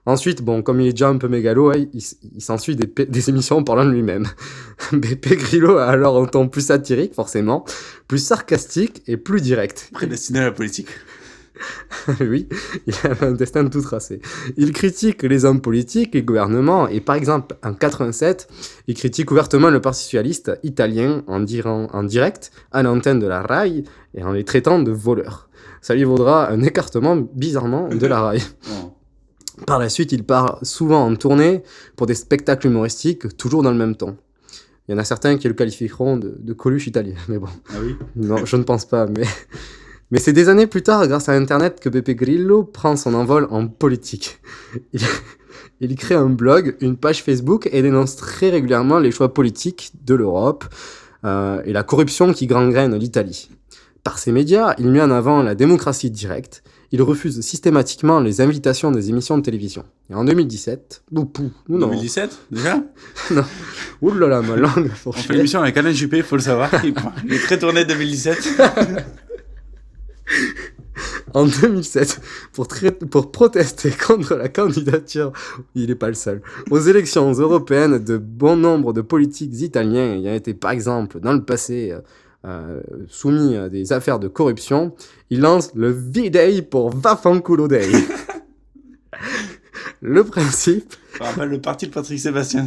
[0.08, 3.63] Ensuite, bon, comme il est déjà un peu mégalo, hein, il, s'ensuit des, des émissions
[3.63, 4.25] parlant de lui-même.
[4.91, 7.63] Beppe Grillo a alors un ton plus satirique, forcément,
[8.08, 9.89] plus sarcastique et plus direct.
[9.93, 10.88] Prédestiné à la politique.
[12.21, 12.47] oui,
[12.88, 14.21] il a un destin tout tracé.
[14.58, 18.47] Il critique les hommes politiques, les gouvernements, et par exemple, en 87,
[18.88, 23.41] il critique ouvertement le Parti socialiste italien en, dirant- en direct à l'antenne de la
[23.41, 25.50] RAI et en les traitant de voleurs.
[25.82, 28.39] Ça lui vaudra un écartement bizarrement de la RAI.
[29.67, 31.62] Par la suite, il part souvent en tournée
[31.95, 34.17] pour des spectacles humoristiques, toujours dans le même ton.
[34.88, 37.47] Il y en a certains qui le qualifieront de, de Coluche italien, mais bon.
[37.69, 39.24] Ah oui Non, je ne pense pas, mais...
[40.12, 43.47] Mais c'est des années plus tard, grâce à Internet, que Beppe Grillo prend son envol
[43.50, 44.39] en politique.
[44.93, 45.02] Il,
[45.80, 50.13] il crée un blog, une page Facebook et dénonce très régulièrement les choix politiques de
[50.13, 50.65] l'Europe
[51.24, 53.50] euh, et la corruption qui gangrène l'Italie.
[54.04, 56.63] Par ses médias, il met en avant la démocratie directe.
[56.91, 59.86] Il refuse systématiquement les invitations des émissions de télévision.
[60.10, 62.84] Et en 2017, ou pou, ou non, 2017 déjà
[63.32, 63.45] non,
[64.02, 66.69] ouh là là, ma langue, On fait l'émission avec Alain Juppé, faut le savoir.
[66.84, 66.93] Il,
[67.26, 68.62] il est très tourné 2017.
[71.34, 72.20] En 2007,
[72.52, 75.32] pour, protester contre la candidature,
[75.76, 80.34] il n'est pas le seul, aux élections européennes de bon nombre de politiques italiens ayant
[80.34, 82.02] été par exemple dans le passé euh,
[82.46, 84.94] euh, soumis à des affaires de corruption,
[85.30, 87.88] il lance le V-Day pour Vafanculo Day.
[90.02, 92.65] le principe, Ça rappelle le parti de Patrick Sébastien.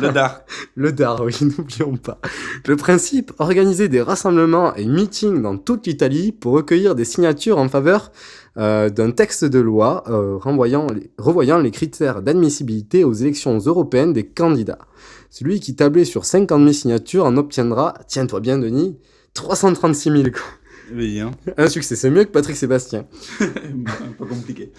[0.00, 0.42] Le DAR.
[0.74, 2.18] Le DAR, oui, n'oublions pas.
[2.66, 7.68] Le principe, organiser des rassemblements et meetings dans toute l'Italie pour recueillir des signatures en
[7.68, 8.12] faveur
[8.58, 14.12] euh, d'un texte de loi euh, renvoyant les- revoyant les critères d'admissibilité aux élections européennes
[14.12, 14.78] des candidats.
[15.30, 18.98] Celui qui tablait sur 50 000 signatures en obtiendra, tiens-toi bien Denis,
[19.34, 20.22] 336 000.
[20.94, 21.30] Oui, hein.
[21.56, 23.06] Un succès, c'est mieux que Patrick Sébastien.
[24.18, 24.72] Pas compliqué.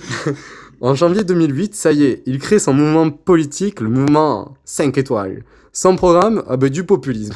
[0.82, 5.44] En janvier 2008, ça y est, il crée son mouvement politique, le mouvement 5 étoiles.
[5.76, 7.34] Son programme, ah ben, du populisme.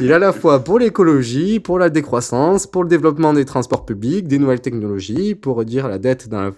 [0.00, 3.84] Il est à la fois pour l'écologie, pour la décroissance, pour le développement des transports
[3.86, 6.52] publics, des nouvelles technologies, pour réduire la dette dans la-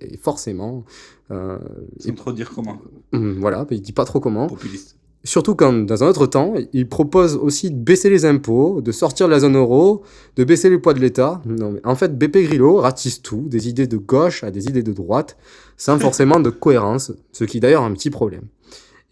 [0.00, 0.84] et forcément.
[1.30, 1.56] euh,
[2.00, 2.82] Sans trop dire comment.
[3.12, 4.48] Hum, Voilà, mais il dit pas trop comment.
[4.48, 4.96] Populiste.
[5.24, 9.26] Surtout quand, dans un autre temps, il propose aussi de baisser les impôts, de sortir
[9.28, 10.02] de la zone euro,
[10.34, 11.40] de baisser le poids de l'État.
[11.46, 14.82] Non, mais en fait, BP Grillo ratisse tout, des idées de gauche à des idées
[14.82, 15.36] de droite,
[15.76, 18.46] sans forcément de cohérence, ce qui est d'ailleurs un petit problème.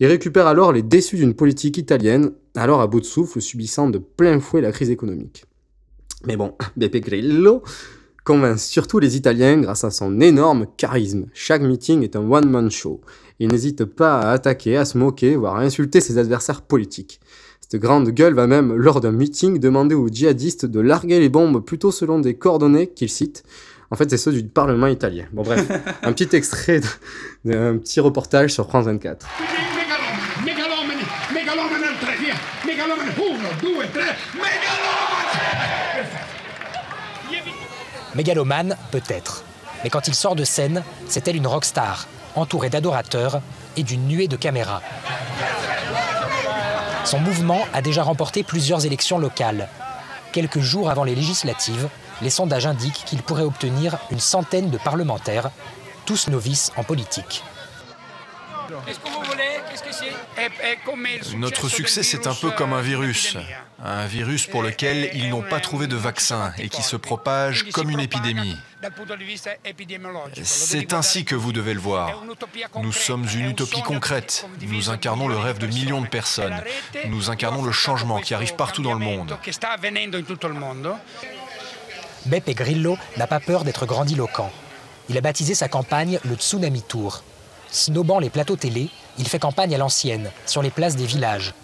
[0.01, 3.99] Il récupère alors les déçus d'une politique italienne, alors à bout de souffle, subissant de
[3.99, 5.45] plein fouet la crise économique.
[6.27, 7.63] Mais bon, BP Grillo
[8.25, 11.27] convainc surtout les Italiens grâce à son énorme charisme.
[11.33, 13.01] Chaque meeting est un one-man show.
[13.41, 17.21] Il n'hésite pas à attaquer, à se moquer, voire à insulter ses adversaires politiques.
[17.63, 21.65] Cette grande gueule va même, lors d'un meeting, demander aux djihadistes de larguer les bombes
[21.65, 23.43] plutôt selon des coordonnées qu'il cite.
[23.91, 25.25] En fait, c'est ceux du Parlement italien.
[25.33, 25.67] Bon bref,
[26.03, 26.83] un petit extrait
[27.47, 29.27] d'un petit reportage sur France 24.
[30.45, 31.03] Megalomani, megalomani,
[31.35, 32.35] megalomani al tre, via.
[32.67, 34.17] Megalomani, uno, due, tre,
[38.15, 39.45] Mégalomane, peut-être.
[39.83, 43.41] Mais quand il sort de scène, c'est elle une rockstar, entourée d'adorateurs
[43.77, 44.83] et d'une nuée de caméras.
[47.05, 49.69] Son mouvement a déjà remporté plusieurs élections locales.
[50.33, 51.89] Quelques jours avant les législatives,
[52.23, 55.51] les sondages indiquent qu'il pourrait obtenir une centaine de parlementaires,
[56.07, 57.43] tous novices en politique.
[58.87, 59.61] Qu'est-ce que vous voulez?
[59.69, 61.37] Qu'est-ce que c'est?
[61.37, 63.37] Notre succès, c'est un peu comme un virus.
[63.83, 67.89] Un virus pour lequel ils n'ont pas trouvé de vaccin et qui se propage comme
[67.91, 68.57] une épidémie.
[70.43, 72.23] C'est ainsi que vous devez le voir.
[72.83, 74.47] Nous sommes une utopie concrète.
[74.63, 76.63] Nous incarnons le rêve de millions de personnes.
[77.07, 79.37] Nous incarnons le changement qui arrive partout dans le monde.
[82.27, 84.51] Beppe Grillo n'a pas peur d'être grandiloquent.
[85.09, 87.23] Il a baptisé sa campagne le Tsunami Tour.
[87.71, 91.55] Snobant les plateaux télé, il fait campagne à l'ancienne, sur les places des villages.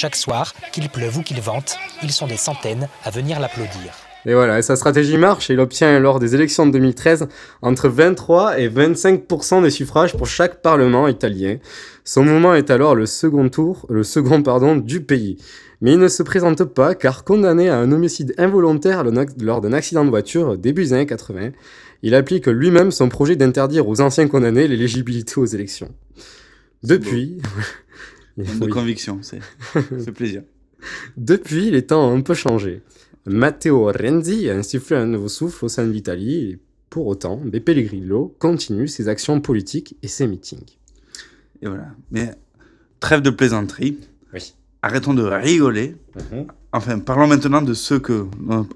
[0.00, 3.96] Chaque soir, qu'il pleuve ou qu'il vente, ils sont des centaines à venir l'applaudir.
[4.26, 7.26] Et voilà, sa stratégie marche il obtient lors des élections de 2013
[7.62, 11.56] entre 23 et 25% des suffrages pour chaque parlement italien.
[12.04, 15.36] Son mouvement est alors le second tour, le second pardon, du pays.
[15.80, 19.02] Mais il ne se présente pas car condamné à un homicide involontaire
[19.40, 21.50] lors d'un accident de voiture début des années 80,
[22.04, 25.92] il applique lui-même son projet d'interdire aux anciens condamnés l'éligibilité aux élections.
[26.84, 27.42] Depuis,
[28.44, 28.70] de Oui.
[28.70, 30.42] conviction, c'est plaisir.
[31.16, 32.82] Depuis, les temps ont un peu changé.
[33.26, 37.70] Matteo Renzi a insufflé un nouveau souffle au sein de l'Italie, et pour autant, Beppe
[37.70, 40.76] Grillo continue ses actions politiques et ses meetings.
[41.60, 41.88] Et voilà.
[42.10, 42.30] Mais
[43.00, 43.98] trêve de plaisanterie.
[44.32, 44.54] Oui.
[44.82, 45.96] Arrêtons de rigoler.
[46.32, 46.46] Mhm.
[46.72, 48.26] Enfin, parlons maintenant de ceux que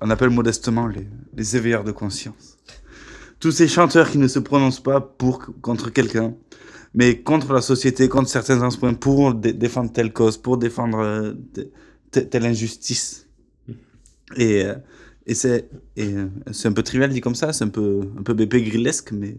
[0.01, 2.59] on appelle modestement les, les éveilleurs de conscience.
[3.39, 6.35] Tous ces chanteurs qui ne se prononcent pas pour contre quelqu'un,
[6.95, 11.33] mais contre la société, contre certains instruments, pour dé- défendre telle cause, pour défendre euh,
[11.55, 11.61] te-
[12.11, 13.27] te- telle injustice.
[14.37, 14.75] Et, euh,
[15.27, 18.35] et c'est euh, c'est un peu trivial dit comme ça, c'est un peu, un peu
[18.35, 19.37] BP grillesque, mais,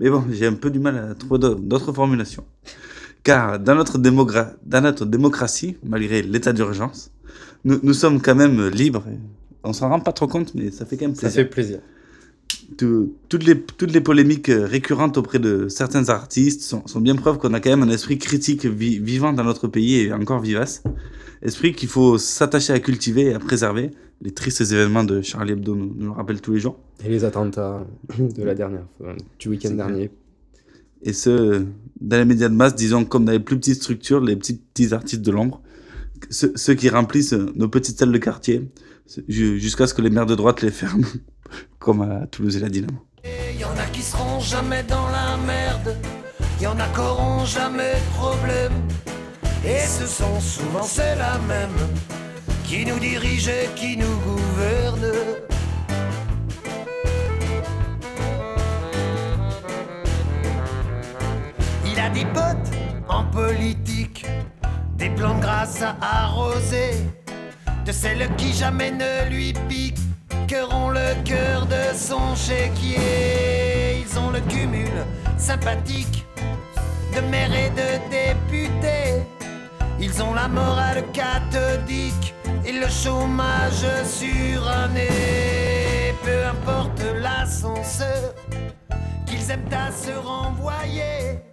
[0.00, 2.44] mais bon, j'ai un peu du mal à trouver d'au- d'autres formulations.
[3.24, 7.10] Car dans notre, démogra- dans notre démocratie, malgré l'état d'urgence,
[7.64, 9.04] nous, nous sommes quand même libres.
[9.64, 11.42] On s'en rend pas trop compte, mais ça fait quand même Ça plaisir.
[11.42, 11.80] fait plaisir.
[12.76, 17.16] Tout- toutes, les, toutes les polémiques euh, récurrentes auprès de certains artistes sont, sont bien
[17.16, 20.40] preuve qu'on a quand même un esprit critique vi- vivant dans notre pays et encore
[20.40, 20.82] vivace.
[21.42, 23.90] Esprit qu'il faut s'attacher à cultiver et à préserver.
[24.22, 26.78] Les tristes événements de Charlie Hebdo nous, nous le rappellent tous les jours.
[27.04, 27.86] Et les attentats
[28.18, 30.10] de la dernière, fois, du week-end dernier.
[31.02, 31.62] Et ce,
[32.00, 34.92] dans les médias de masse, disons comme dans les plus petites structures, les petits, petits
[34.92, 35.62] artistes de l'ombre,
[36.30, 38.68] ceux, ceux qui remplissent nos petites salles de quartier,
[39.28, 41.06] ju- jusqu'à ce que les maires de droite les ferment,
[41.78, 43.04] comme à Toulouse et la Dynamo.
[43.58, 45.96] Y en a qui seront jamais dans la merde,
[46.60, 48.72] y en a qui auront jamais de problème.
[49.64, 51.76] Et ce sont souvent ceux-là même
[52.64, 55.14] qui nous dirigent et qui nous gouvernent.
[61.86, 62.70] Il a des potes
[63.08, 64.26] en politique,
[64.96, 66.90] des plans grâce à arroser,
[67.84, 69.52] de celles qui jamais ne lui
[70.48, 74.00] piqueront le cœur de son chéquier.
[74.00, 75.04] Ils ont le cumul
[75.36, 76.26] sympathique
[77.14, 79.22] de maires et de députés,
[80.00, 82.34] Ils ont la morale cathodique
[82.64, 85.08] et le chômage suranné.
[86.24, 88.34] Peu importe l'ascenseur
[89.26, 91.47] qu'ils aiment à se renvoyer.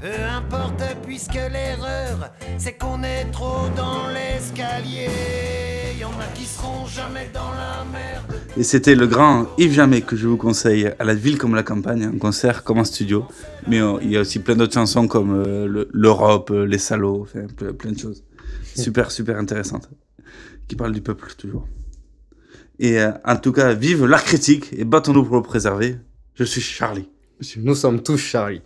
[0.00, 5.08] Peu importe puisque l'erreur c'est qu'on est trop dans l'escalier.
[5.98, 8.34] Y en a qui seront jamais dans la merde.
[8.56, 11.62] Et c'était le grand Yves Jamais que je vous conseille à la ville comme la
[11.62, 13.26] campagne, en concert comme en studio.
[13.68, 16.78] Mais euh, il y a aussi plein d'autres chansons comme euh, le- l'Europe, euh, Les
[16.78, 17.26] Salauds,
[17.78, 18.24] plein de choses.
[18.74, 19.88] Super, super intéressantes.
[20.68, 21.66] Qui parlent du peuple toujours.
[22.78, 25.96] Et en tout cas, vive l'art critique et battons-nous pour le préserver.
[26.34, 27.08] Je suis Charlie.
[27.56, 28.62] Nous sommes tous Charlie.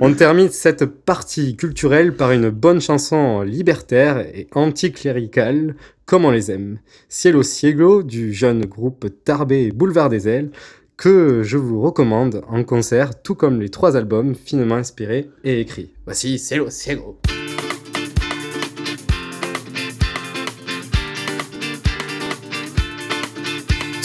[0.00, 5.74] On termine cette partie culturelle par une bonne chanson libertaire et anticléricale,
[6.04, 6.78] comme on les aime.
[7.08, 10.50] Cielo Cielo du jeune groupe Tarbé Boulevard des Ailes,
[10.96, 15.90] que je vous recommande en concert, tout comme les trois albums finement inspirés et écrits.
[16.04, 17.18] Voici Cielo Cielo.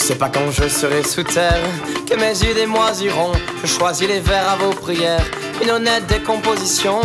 [0.06, 1.64] C'est pas quand je serai sous terre
[2.06, 3.32] que mes idées moisiront.
[3.62, 5.24] Je choisis les vers à vos prières,
[5.62, 7.00] une honnête décomposition.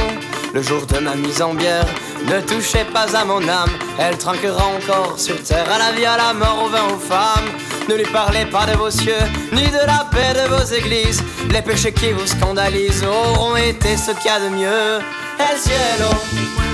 [0.53, 1.85] Le jour de ma mise en bière,
[2.27, 5.65] ne touchez pas à mon âme, elle trinquera encore sur terre.
[5.71, 7.49] À la vie, à la mort, au vin, aux femmes.
[7.87, 9.23] Ne lui parlez pas de vos cieux,
[9.53, 11.23] ni de la paix de vos églises.
[11.53, 14.99] Les péchés qui vous scandalisent auront été ce qu'il y a de mieux.
[15.39, 16.09] El cielo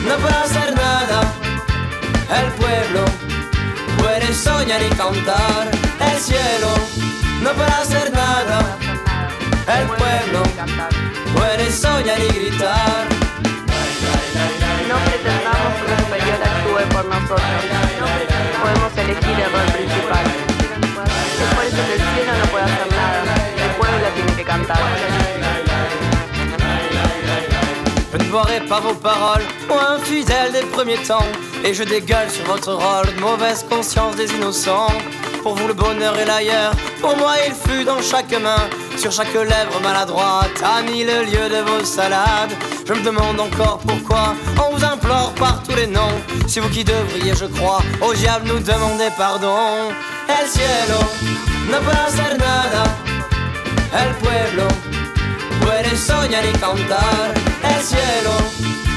[0.10, 1.22] no puede hacer nada,
[2.32, 3.06] el pueblo
[4.00, 5.75] puede soñar y cantar.
[6.16, 6.70] El cielo
[7.44, 8.60] no puede hacer nada.
[9.68, 10.44] El pueblo
[11.36, 13.04] puede soñar y gritar.
[14.88, 17.42] No pretendamos que un superior actúe por nosotros.
[18.62, 20.26] Podemos elegir el rol principal.
[21.66, 23.36] Es el cielo no puede hacer nada.
[23.66, 25.15] El pueblo tiene que cantar.
[28.18, 31.28] Je ne boirai pas vos paroles, moi infidèle des premiers temps.
[31.66, 34.88] Et je dégueule sur votre rôle mauvaise conscience des innocents.
[35.44, 39.34] Pour vous le bonheur est l'ailleurs, pour moi il fut dans chaque main, sur chaque
[39.34, 42.54] lèvre maladroite, à mille lieues de vos salades.
[42.88, 44.34] Je me demande encore pourquoi
[44.66, 46.18] on vous implore par tous les noms.
[46.48, 49.92] C'est vous qui devriez, je crois, au diable nous demander pardon.
[50.30, 51.00] El cielo
[51.70, 52.86] no puede hacer nada,
[53.94, 55.05] el pueblo
[55.66, 57.34] puede soñar y cantar.
[57.64, 58.34] El cielo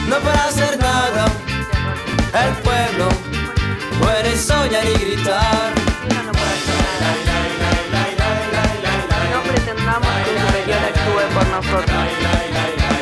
[0.08, 1.24] no puede hacer nada.
[2.44, 3.08] El pueblo
[4.00, 5.72] puede soñar y gritar.
[9.32, 12.02] No pretendamos que un superior actúe por nosotros.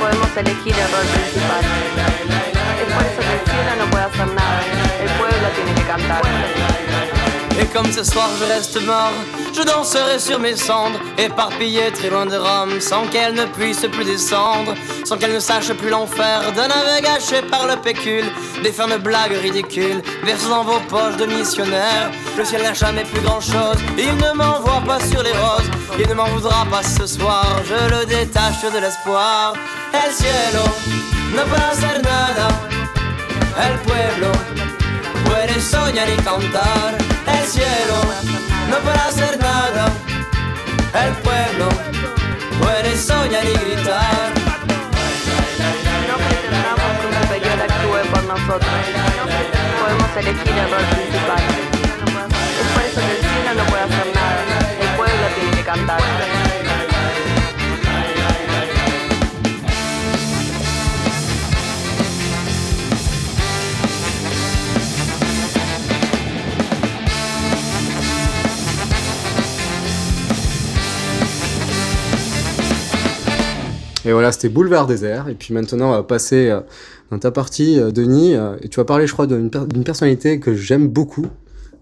[0.01, 1.65] Podemos elegir el rol principal.
[2.83, 4.61] Es por eso que el cielo no puede hacer nada.
[5.03, 6.66] El pueblo tiene que cantar.
[7.77, 9.13] Comme ce soir je reste mort,
[9.53, 14.05] je danserai sur mes cendres, éparpillées très loin de Rome, sans qu'elle ne puisse plus
[14.07, 14.73] descendre,
[15.05, 18.25] sans qu'elle ne sache plus l'enfer d'un aveu gâché par le pécule,
[18.63, 22.11] des de blagues ridicules, versées dans vos poches de missionnaires.
[22.39, 26.09] Le ciel n'a jamais plus grand chose, il ne m'envoie pas sur les roses, il
[26.09, 29.53] ne m'en voudra pas ce soir, je le détache de l'espoir.
[29.93, 30.65] El cielo
[31.35, 32.49] no hacer nada,
[33.69, 34.33] el pueblo
[35.27, 37.16] puede soñar y cantar.
[37.39, 38.01] El cielo
[38.71, 39.87] no puede hacer nada.
[41.05, 41.69] El pueblo
[42.61, 44.33] puede soñar y gritar.
[46.09, 48.71] No pretendamos que un superior actúe por nosotros.
[49.81, 51.43] Podemos elegir el rol principal.
[52.61, 54.43] Es por eso que el cielo no puede hacer nada.
[54.81, 56.46] El pueblo tiene que cantar.
[74.07, 75.29] Et voilà, c'était Boulevard Désert.
[75.29, 76.61] Et puis maintenant, on va passer euh,
[77.11, 78.35] dans ta partie, euh, Denis.
[78.35, 81.27] euh, et tu vas parler, je crois, d'une per- d'une personnalité que j'aime beaucoup,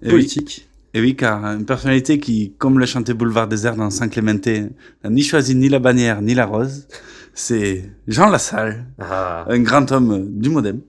[0.02, 0.66] Et politique.
[0.66, 0.70] Oui.
[0.96, 4.66] Et oui, car une personnalité qui, comme le chantait Boulevard Désert dans Saint Clémenté,
[5.02, 6.86] n'a ni choisi ni la bannière ni la rose,
[7.34, 10.80] c'est Jean Lassalle, un grand homme du modem.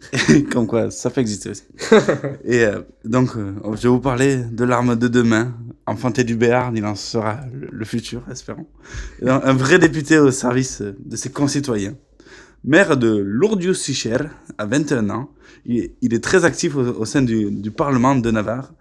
[0.50, 1.62] comme quoi, ça peut exister aussi.
[2.44, 2.64] Et
[3.04, 5.52] donc, je vais vous parler de l'arme de demain.
[5.86, 8.66] Enfanté du Béarn, il en sera le, futur, espérons.
[9.26, 11.96] Un vrai député au service euh, de ses concitoyens.
[12.64, 14.18] Maire de Lourdius-Sicher,
[14.58, 15.30] à 21 ans,
[15.66, 18.72] il est, il est très actif au, au sein du, du Parlement de Navarre,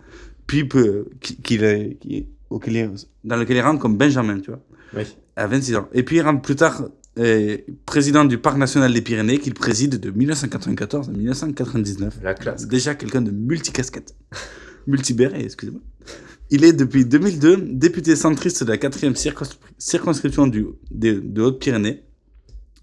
[0.45, 0.67] puis
[1.43, 2.27] qu'il est, il est-
[3.23, 4.59] dans lequel il rentre comme Benjamin, tu vois,
[4.95, 5.03] Oui.
[5.37, 5.87] à 26 ans.
[5.93, 6.83] Et puis il rentre plus tard
[7.17, 12.19] euh, président du Parc national des Pyrénées, qu'il préside de 1994 à 1999.
[12.21, 12.67] La classe.
[12.67, 14.15] Déjà quelqu'un de multicasquette.
[14.85, 15.81] Multibéré, excusez-moi.
[16.51, 22.03] Il est depuis 2002 député centriste de la 4e circons- circonscription du, de, de Haute-Pyrénées.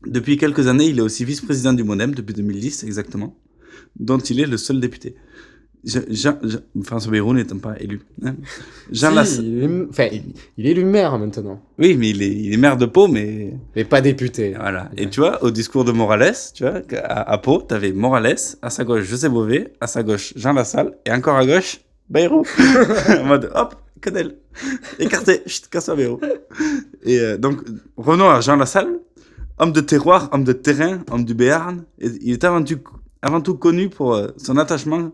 [0.06, 3.36] Depuis quelques années, il est aussi vice-président du MONEM, depuis 2010 exactement.
[3.98, 5.16] dont il est le seul député.
[5.84, 8.00] Jean, Jean- Jean- François Bayrou n'étant pas élu.
[8.24, 8.34] hein.
[8.90, 10.22] Jean Si, il est, enfin, il,
[10.56, 11.60] il est élu maire maintenant.
[11.78, 13.52] Oui, mais il est, il est maire de Pau, mais.
[13.76, 14.54] Mais pas député.
[14.58, 14.90] Voilà.
[14.96, 18.70] Et tu vois, au discours de Morales, tu vois, à, à Pau, t'avais Morales, à
[18.70, 21.80] sa gauche José Bové, à sa gauche Jean Lassalle, et encore à gauche,
[22.10, 22.44] Bayrou.
[23.20, 23.74] en mode, hop,
[24.10, 24.36] dalle.
[24.98, 26.20] Écarté, chut, casse Bayrou.
[27.02, 27.60] Et euh, donc,
[27.96, 29.00] revenons à Jean Lassalle,
[29.58, 31.84] homme de terroir, homme de terrain, homme du Béarn.
[32.00, 32.78] Et il est avant tout,
[33.22, 35.12] avant tout connu pour euh, son attachement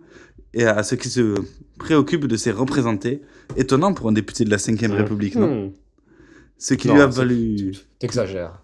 [0.53, 1.35] et à ce qui se
[1.79, 3.23] préoccupe de ses représentés.
[3.57, 5.67] Étonnant pour un député de la Ve République, non?
[5.67, 5.73] Hmm.
[6.57, 7.73] Ce qui Non, lui a valu.
[7.99, 8.63] T'exagères.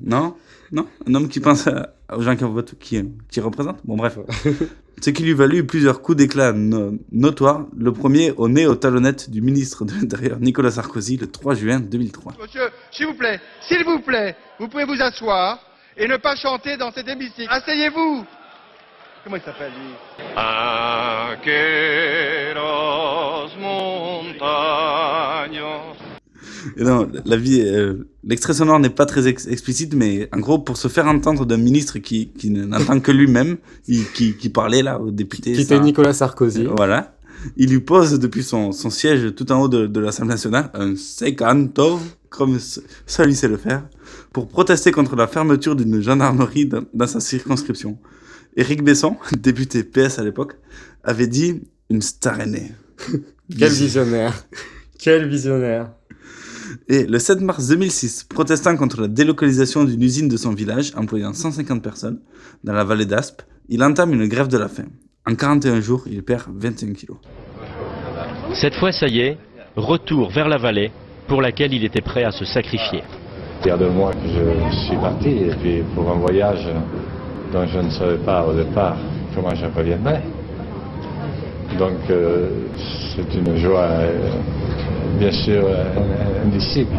[0.00, 0.34] Non?
[0.70, 0.86] Non?
[1.06, 2.44] Un homme qui pense à- aux gens qui,
[2.78, 3.80] qui, qui représente?
[3.84, 4.18] Bon, bref.
[5.02, 7.66] Ce qui lui valut plusieurs coups d'éclat no- notoires.
[7.76, 11.80] Le premier au nez aux talonnettes du ministre de l'Intérieur Nicolas Sarkozy le 3 juin
[11.80, 12.32] 2003.
[12.40, 15.58] Monsieur, s'il vous plaît, s'il vous plaît, vous pouvez vous asseoir
[15.96, 17.48] et ne pas chanter dans cet hémicycle.
[17.50, 18.24] Asseyez-vous
[19.24, 19.94] Comment il s'appelle lui?
[20.36, 21.54] Aqueros.
[26.78, 30.76] Non, la vie, euh, l'extrait sonore n'est pas très ex- explicite, mais en gros, pour
[30.76, 33.58] se faire entendre d'un ministre qui, qui n'entend que lui-même,
[34.14, 35.52] qui, qui parlait là au député.
[35.52, 36.66] Qui était ça- Nicolas Sarkozy.
[36.76, 37.16] Voilà.
[37.56, 40.96] Il lui pose depuis son, son siège tout en haut de, de l'Assemblée nationale un
[40.96, 42.00] secanto,
[42.30, 42.58] comme
[43.06, 43.86] seul il sait le faire,
[44.32, 47.98] pour protester contre la fermeture d'une gendarmerie dans, dans sa circonscription.
[48.56, 50.56] Éric Besson, député PS à l'époque,
[51.02, 52.72] avait dit une star aînée.
[53.58, 54.32] Quel visionnaire.
[54.98, 55.90] Quel visionnaire.
[56.88, 61.32] Et le 7 mars 2006, protestant contre la délocalisation d'une usine de son village, employant
[61.32, 62.20] 150 personnes,
[62.62, 64.86] dans la vallée d'Aspe, il entame une grève de la faim.
[65.26, 67.16] En 41 jours, il perd 21 kilos.
[68.54, 69.38] Cette fois, ça y est,
[69.76, 70.92] retour vers la vallée
[71.26, 73.02] pour laquelle il était prêt à se sacrifier.
[73.64, 76.68] Il y a deux mois que je suis parti et puis pour un voyage
[77.52, 78.96] dont je ne savais pas au départ
[79.34, 80.22] comment je reviendrais.
[81.78, 82.48] Donc euh,
[83.14, 84.30] c'est une joie, euh,
[85.18, 86.96] bien sûr, euh, indicible.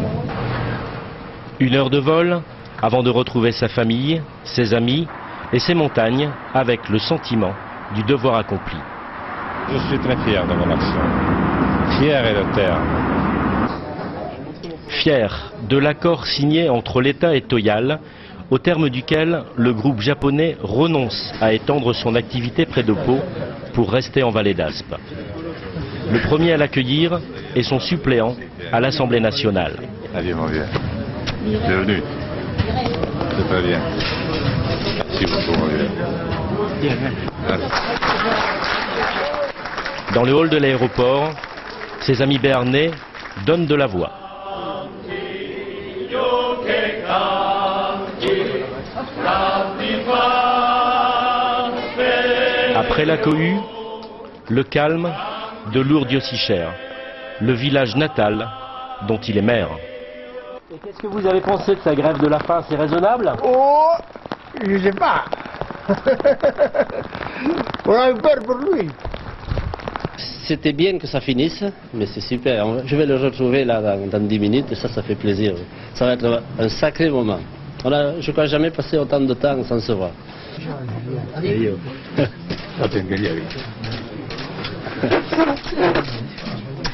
[1.60, 2.40] Une heure de vol
[2.82, 5.06] avant de retrouver sa famille, ses amis
[5.52, 7.54] et ses montagnes avec le sentiment
[7.94, 8.76] du devoir accompli.
[9.72, 11.00] Je suis très fier de mon action.
[11.98, 12.84] Fier est le terme.
[14.88, 17.98] Fier de l'accord signé entre l'État et Toyal,
[18.50, 23.18] au terme duquel le groupe japonais renonce à étendre son activité près de Pau
[23.74, 24.94] pour rester en vallée d'Aspe.
[26.10, 27.20] Le premier à l'accueillir
[27.54, 28.36] est son suppléant
[28.72, 29.74] à l'Assemblée nationale.
[30.14, 30.66] Adieu mon vieux.
[31.44, 32.02] Bienvenue.
[33.36, 33.80] C'est très bien.
[34.96, 35.88] Merci beaucoup mon vieux.
[40.14, 41.34] Dans le hall de l'aéroport,
[42.00, 42.92] ses amis béarnais
[43.44, 44.25] donnent de la voix.
[52.96, 53.58] Après la cohue,
[54.48, 55.12] le calme
[55.70, 56.72] de Lourdes-Diocicère,
[57.42, 58.48] le village natal
[59.06, 59.68] dont il est maire.
[60.72, 62.64] Et qu'est-ce que vous avez pensé de sa grève de la faim?
[62.66, 63.30] C'est raisonnable?
[63.44, 63.90] Oh,
[64.66, 65.26] je sais pas.
[67.84, 68.88] On a eu peur pour lui.
[70.46, 72.86] C'était bien que ça finisse, mais c'est super.
[72.86, 75.52] Je vais le retrouver là dans, dans 10 minutes et ça, ça fait plaisir.
[75.92, 77.40] Ça va être un sacré moment.
[77.84, 80.12] On a, je crois, jamais passé autant de temps sans se voir.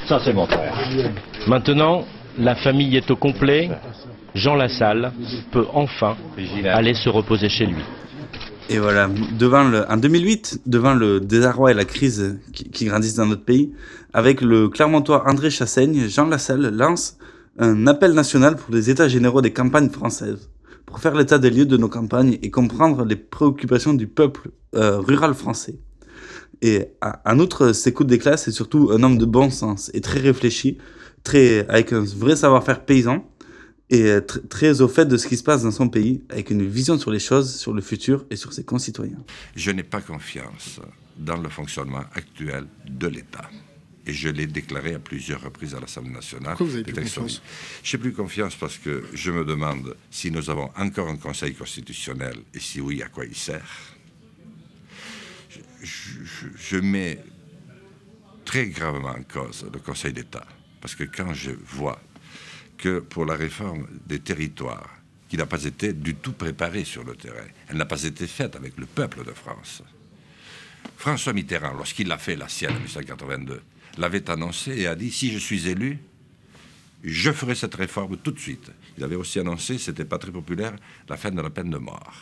[0.09, 0.75] Ça c'est mon frère.
[1.47, 2.05] Maintenant,
[2.39, 3.71] la famille est au complet.
[4.35, 5.13] Jean Lassalle
[5.51, 6.17] peut enfin
[6.65, 7.83] aller se reposer chez lui.
[8.71, 9.09] Et voilà,
[9.39, 13.45] devant le, en 2008, devant le désarroi et la crise qui, qui grandissent dans notre
[13.45, 13.73] pays,
[14.15, 17.19] avec le Clermontois André Chassaigne, Jean Lassalle lance
[17.59, 20.49] un appel national pour les états généraux des campagnes françaises,
[20.93, 24.99] pour faire l'état des lieux de nos campagnes et comprendre les préoccupations du peuple euh,
[24.99, 25.78] rural français.
[26.61, 26.88] Et
[27.24, 30.76] en outre, ces coups d'éclat, c'est surtout un homme de bon sens et très réfléchi,
[31.24, 33.26] très, avec un vrai savoir-faire paysan,
[33.88, 36.62] et tr- très au fait de ce qui se passe dans son pays, avec une
[36.68, 39.24] vision sur les choses, sur le futur et sur ses concitoyens.
[39.57, 40.78] Je n'ai pas confiance
[41.16, 43.49] dans le fonctionnement actuel de l'État.
[44.07, 46.57] Et je l'ai déclaré à plusieurs reprises à l'Assemblée nationale.
[46.57, 47.43] Pourquoi vous avez plus confiance
[47.85, 52.35] J'ai plus confiance parce que je me demande si nous avons encore un Conseil constitutionnel
[52.53, 53.65] et si oui, à quoi il sert.
[55.51, 57.19] Je, je- je- je mets
[58.45, 60.47] très gravement en cause le Conseil d'État.
[60.81, 62.01] Parce que quand je vois
[62.79, 64.91] que pour la réforme des territoires,
[65.29, 68.55] qui n'a pas été du tout préparée sur le terrain, elle n'a pas été faite
[68.57, 69.83] avec le peuple de France.
[70.99, 73.63] François Mitterrand, lorsqu'il a fait la sienne en 1982,
[73.99, 75.99] l'avait annoncé et a dit si je suis élu,
[77.05, 78.70] je ferai cette réforme tout de suite.
[78.97, 80.74] Il avait aussi annoncé, c'était pas très populaire,
[81.09, 82.14] la fin de la peine de mort.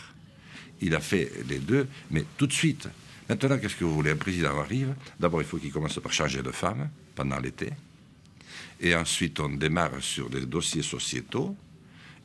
[0.80, 2.88] Il a fait les deux, mais tout de suite.
[3.28, 4.10] Maintenant, qu'est-ce que vous voulez?
[4.10, 7.70] Un président arrive, d'abord il faut qu'il commence par changer de femme pendant l'été,
[8.80, 11.54] et ensuite on démarre sur des dossiers sociétaux,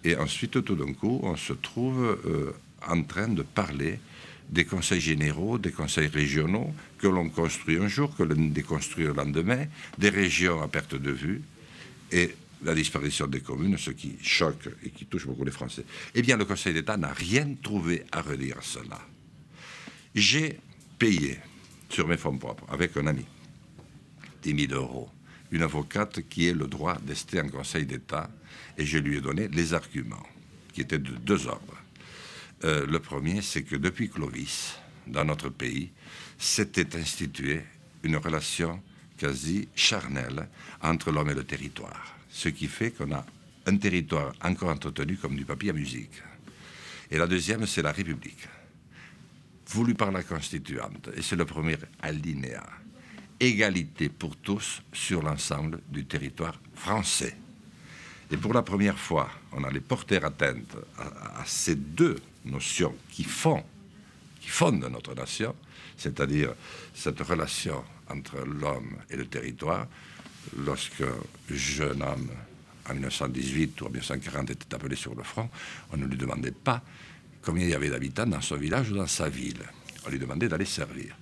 [0.03, 2.55] et ensuite tout d'un coup on se trouve euh,
[2.87, 3.99] en train de parler
[4.49, 9.13] des conseils généraux, des conseils régionaux, que l'on construit un jour, que l'on déconstruit le
[9.13, 9.65] lendemain,
[9.97, 11.41] des régions à perte de vue,
[12.11, 15.83] et la disparition des communes, ce qui choque et qui touche beaucoup les Français.
[16.13, 19.01] Eh bien, le Conseil d'État n'a rien trouvé à redire à cela.
[20.13, 20.59] J'ai
[20.97, 21.37] payé
[21.89, 23.25] sur mes fonds propres, avec un ami,
[24.43, 25.09] 10 000 euros,
[25.51, 28.29] une avocate qui ait le droit d'ester en Conseil d'État,
[28.77, 30.25] et je lui ai donné les arguments,
[30.73, 31.77] qui étaient de deux ordres.
[32.63, 34.77] Euh, le premier, c'est que depuis Clovis,
[35.07, 35.91] dans notre pays,
[36.37, 37.61] s'était instituée
[38.03, 38.81] une relation
[39.17, 40.47] quasi charnelle
[40.81, 42.15] entre l'homme et le territoire.
[42.29, 43.25] Ce qui fait qu'on a
[43.65, 46.21] un territoire encore entretenu comme du papier à musique.
[47.09, 48.47] Et la deuxième, c'est la République,
[49.67, 51.09] voulue par la Constituante.
[51.15, 52.63] Et c'est le premier alinéa.
[53.39, 57.35] Égalité pour tous sur l'ensemble du territoire français.
[58.31, 63.23] Et pour la première fois, on allait porter atteinte à, à ces deux notions qui
[63.23, 63.63] font,
[64.41, 65.55] qui fondent notre nation,
[65.97, 66.53] c'est-à-dire
[66.93, 69.87] cette relation entre l'homme et le territoire.
[70.57, 71.03] Lorsque
[71.49, 72.29] jeune homme,
[72.87, 75.49] en 1918 ou en 1940, était appelé sur le front,
[75.91, 76.83] on ne lui demandait pas
[77.41, 79.63] combien il y avait d'habitants dans son village ou dans sa ville.
[80.05, 81.15] On lui demandait d'aller servir.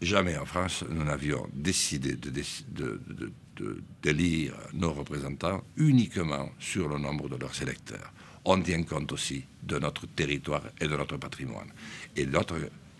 [0.00, 7.28] Jamais en France, nous n'avions décidé de, de, d'élire nos représentants uniquement sur le nombre
[7.28, 8.12] de leurs électeurs.
[8.50, 11.68] On tient compte aussi de notre territoire et de notre patrimoine.
[12.16, 12.54] Et l'autre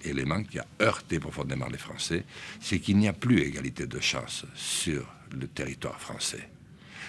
[0.05, 2.25] élément qui a heurté profondément les Français,
[2.61, 6.51] c'est qu'il n'y a plus égalité de chance sur le territoire français.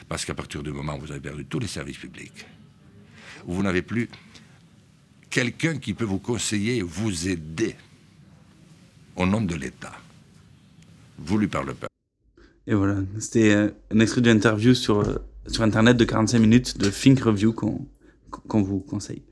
[0.07, 2.45] Parce qu'à partir du moment où vous avez perdu tous les services publics,
[3.45, 4.07] vous n'avez plus
[5.29, 7.75] quelqu'un qui peut vous conseiller, vous aider
[9.17, 9.99] au nom de l'État,
[11.17, 11.93] voulu par le peuple.
[12.67, 15.17] Et voilà, c'était euh, un extrait d'une interview sur, euh,
[15.47, 17.85] sur Internet de 45 minutes de Think Review qu'on
[18.29, 19.23] qu'on vous conseille.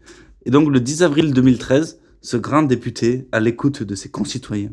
[0.46, 4.72] Et donc le 10 avril 2013, ce grand député, à l'écoute de ses concitoyens,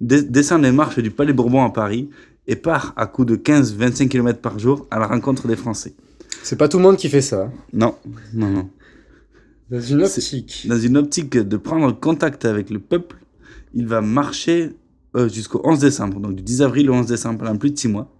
[0.00, 2.10] descend les marches du Palais Bourbon à Paris
[2.46, 5.94] et part à coup de 15-25 km par jour à la rencontre des Français.
[6.42, 7.50] C'est pas tout le monde qui fait ça.
[7.72, 7.94] Non,
[8.34, 8.70] non, non.
[9.70, 10.66] Dans une optique.
[10.68, 13.16] Dans une optique de prendre contact avec le peuple,
[13.72, 14.76] il va marcher
[15.16, 17.88] euh, jusqu'au 11 décembre, donc du 10 avril au 11 décembre, pendant plus de 6
[17.88, 18.14] mois.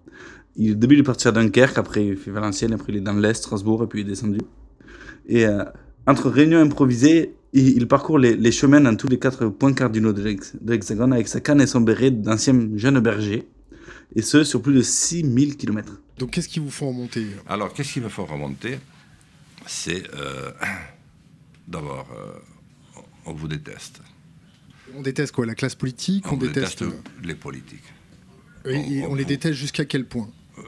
[0.57, 3.02] Il, au début, il est parti à Dunkerque, après il fait Valenciennes, après il est
[3.02, 4.38] dans l'Est, Strasbourg, et puis il est descendu.
[5.26, 5.64] Et euh,
[6.06, 10.12] entre réunions improvisées, il, il parcourt les, les, chemins dans tous les quatre points cardinaux
[10.12, 13.46] de l'Hexagone avec sa canne et son béret d'ancien jeune berger,
[14.14, 16.00] et ce sur plus de 6000 km.
[16.18, 17.26] Donc qu'est-ce qui vous fait remonter?
[17.46, 18.78] Alors qu'est-ce qui me fait remonter?
[19.66, 20.50] C'est euh,
[21.68, 24.00] d'abord, euh, on vous déteste.
[24.96, 25.46] On déteste quoi?
[25.46, 26.26] La classe politique?
[26.28, 27.84] On, on déteste, déteste les politiques.
[28.66, 30.28] Et, et on, on, les déteste jusqu'à quel point?
[30.58, 30.62] Euh,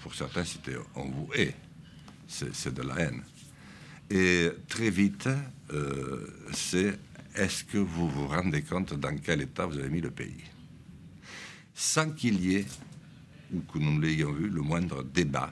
[0.00, 1.54] Pour certains, c'était on vous hait.
[2.26, 3.22] C'est de la haine.
[4.14, 5.26] Et très vite,
[5.72, 6.98] euh, c'est
[7.34, 10.44] est-ce que vous vous rendez compte dans quel état vous avez mis le pays?
[11.74, 12.66] Sans qu'il y ait,
[13.54, 15.50] ou que nous l'ayons vu, le moindre débat.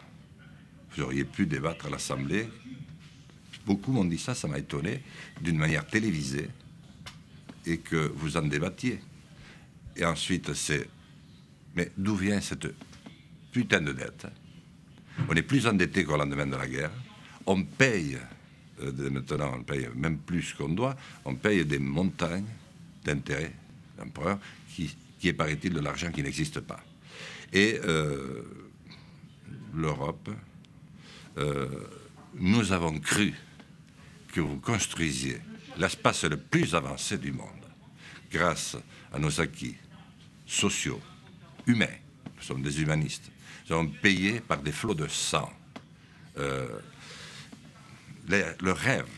[0.91, 2.51] Vous auriez pu débattre à l'Assemblée.
[3.65, 5.05] Beaucoup m'ont dit ça, ça m'a étonné,
[5.41, 6.51] d'une manière télévisée,
[7.65, 9.01] et que vous en débattiez.
[9.97, 10.87] Et ensuite, c'est.
[11.75, 12.69] Mais d'où vient cette
[13.53, 14.27] putain de dette?
[15.31, 16.93] On est plus endetté qu'au lendemain de la guerre.
[17.47, 18.19] On paye
[18.83, 22.47] euh, maintenant, on paye même plus qu'on doit, on paye des montagnes
[23.05, 23.53] d'intérêts
[23.99, 24.39] d'emprunt
[24.75, 26.83] qui, qui est, paraît-il, de l'argent qui n'existe pas.
[27.53, 28.43] Et euh,
[29.75, 30.31] l'Europe,
[31.39, 31.67] euh,
[32.35, 33.35] nous avons cru
[34.33, 35.39] que vous construisiez
[35.79, 37.49] l'espace le plus avancé du monde
[38.31, 38.77] grâce
[39.13, 39.77] à nos acquis
[40.47, 41.01] sociaux,
[41.67, 41.87] humains.
[42.37, 43.31] Nous sommes des humanistes.
[43.63, 45.51] Nous sommes payés par des flots de sang.
[48.31, 49.09] Le rêve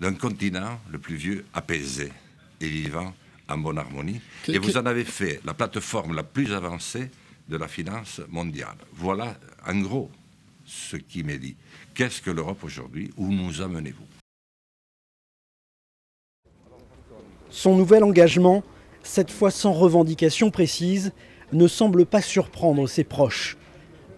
[0.00, 2.12] d'un continent le plus vieux apaisé
[2.60, 3.14] et vivant
[3.48, 4.20] en bonne harmonie.
[4.48, 7.10] Et vous en avez fait la plateforme la plus avancée
[7.48, 8.76] de la finance mondiale.
[8.92, 9.36] Voilà,
[9.66, 10.10] en gros,
[10.64, 11.56] ce qui m'est dit.
[11.94, 13.10] Qu'est-ce que l'Europe aujourd'hui?
[13.16, 14.06] Où nous amenez-vous?
[17.50, 18.62] Son nouvel engagement,
[19.02, 21.12] cette fois sans revendication précise,
[21.52, 23.56] ne semble pas surprendre ses proches.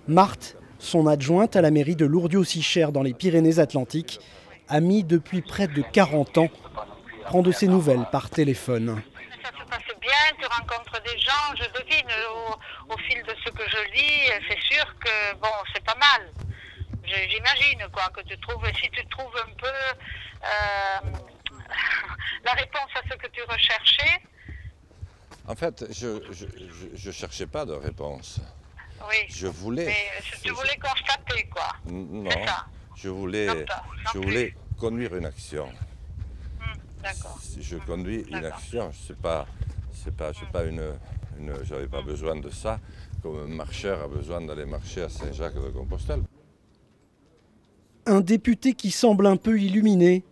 [0.06, 4.18] Marthe son adjointe à la mairie de Lourdes-Sichère dans les Pyrénées-Atlantiques,
[4.68, 6.48] amie depuis près de 40 ans,
[7.24, 9.00] prend de ses nouvelles par téléphone.
[9.42, 13.50] Ça se passe bien, tu rencontres des gens, je devine au, au fil de ce
[13.50, 16.28] que je lis, c'est sûr que bon, c'est pas mal.
[17.04, 21.10] J'imagine quoi, que tu trouves, si tu trouves un peu euh,
[22.44, 24.20] la réponse à ce que tu recherchais.
[25.46, 26.20] En fait, je
[26.94, 28.40] je, cherchais pas de réponse.
[29.08, 29.16] Oui.
[29.28, 29.86] Je voulais.
[29.86, 31.68] Mais tu voulais constater, quoi.
[31.90, 32.30] Non.
[32.96, 33.66] Je voulais,
[34.12, 35.66] je voulais conduire une action.
[36.60, 37.38] Hmm, d'accord.
[37.40, 39.46] Si je conduis une action, c'est pas,
[39.92, 40.82] c'est pas, une,
[41.38, 42.78] une j'avais pas besoin de ça
[43.22, 46.22] comme un marcheur a besoin d'aller marcher à Saint-Jacques de Compostelle.
[48.04, 50.24] Un député qui semble un peu illuminé,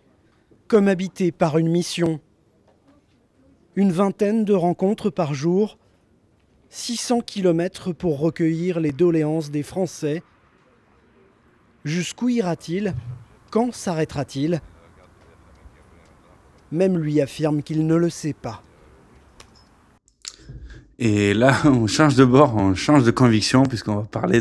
[0.67, 2.21] comme habité par une mission.
[3.77, 5.79] Une vingtaine de rencontres par jour,
[6.71, 10.23] 600 kilomètres pour recueillir les doléances des Français.
[11.85, 12.95] Jusqu'où ira-t-il?
[13.51, 14.61] Quand s'arrêtera-t-il?
[16.71, 18.63] Même lui affirme qu'il ne le sait pas.
[21.01, 24.41] Et là, on change de bord, on change de conviction, puisqu'on va parler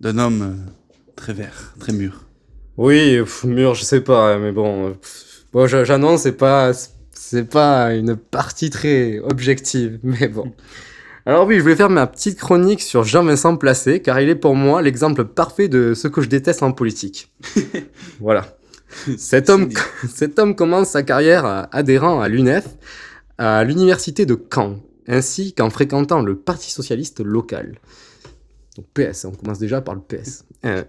[0.00, 0.70] d'un homme euh,
[1.14, 2.26] très vert, très mûr.
[2.76, 4.94] Oui, mûr, je sais pas, mais bon,
[5.52, 6.72] bon j'annonce, c'est pas,
[7.12, 10.52] c'est pas une partie très objective, mais bon.
[11.28, 14.54] Alors oui, je vais faire ma petite chronique sur Jean-Vincent Placé, car il est pour
[14.54, 17.32] moi l'exemple parfait de ce que je déteste en politique.
[18.20, 18.56] voilà.
[19.18, 19.68] Cet homme,
[20.08, 22.68] cet homme commence sa carrière adhérent à l'UNEF,
[23.38, 24.76] à l'université de Caen,
[25.08, 27.80] ainsi qu'en fréquentant le Parti socialiste local.
[28.76, 30.44] Donc PS, on commence déjà par le PS.
[30.64, 30.84] Euh,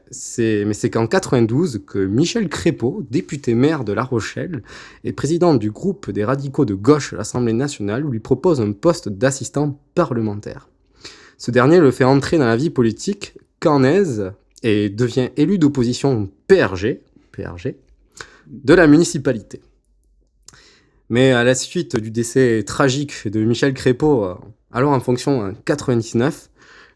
[0.66, 4.64] mais c'est qu'en 92 que Michel Crépeau, député maire de La Rochelle
[5.04, 9.08] et président du groupe des radicaux de gauche à l'Assemblée nationale, lui propose un poste
[9.08, 10.68] d'assistant parlementaire.
[11.38, 14.32] Ce dernier le fait entrer dans la vie politique caennaise
[14.64, 17.76] et devient élu d'opposition PRG, PRG
[18.48, 19.62] de la municipalité.
[21.10, 24.36] Mais à la suite du décès tragique de Michel Crépeau, euh,
[24.72, 26.50] alors en fonction en 99,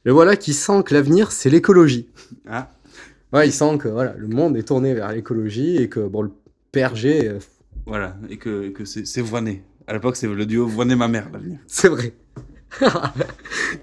[0.04, 2.10] le voilà qui sent que l'avenir, c'est l'écologie.
[2.47, 2.72] Ah.
[3.34, 6.32] Ouais, il sent que voilà, le monde est tourné vers l'écologie et que bon, le
[6.72, 7.28] PRG.
[7.28, 7.39] Euh,
[7.86, 9.64] voilà, et que, que c'est Voinet.
[9.88, 11.60] À l'époque, c'est le duo Voinet-ma mère, l'avenir.
[11.68, 12.14] C'est vrai.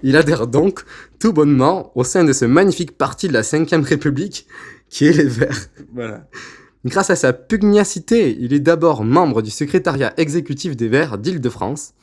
[0.03, 0.83] il adhère donc
[1.19, 4.47] tout bonnement au sein de ce magnifique parti de la 5ème République
[4.89, 5.67] qui est les Verts.
[5.93, 6.27] Voilà.
[6.85, 11.93] Grâce à sa pugnacité, il est d'abord membre du secrétariat exécutif des Verts d'Île-de-France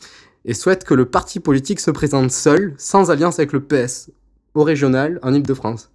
[0.46, 4.10] et souhaite que le parti politique se présente seul, sans alliance avec le PS,
[4.54, 5.90] au régional, en Île-de-France.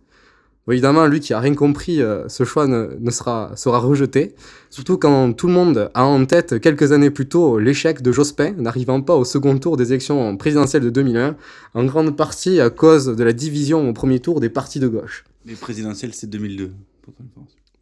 [0.69, 4.35] évidemment, lui qui a rien compris, euh, ce choix ne, sera, sera rejeté,
[4.69, 8.51] surtout quand tout le monde a en tête quelques années plus tôt l'échec de Jospin,
[8.57, 11.35] n'arrivant pas au second tour des élections présidentielles de 2001,
[11.73, 15.23] en grande partie à cause de la division au premier tour des partis de gauche.
[15.45, 16.71] Les présidentielles, c'est 2002,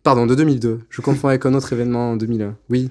[0.04, 0.80] Pardon, de 2002.
[0.90, 2.56] Je confonds avec un autre événement en 2001.
[2.70, 2.90] Oui.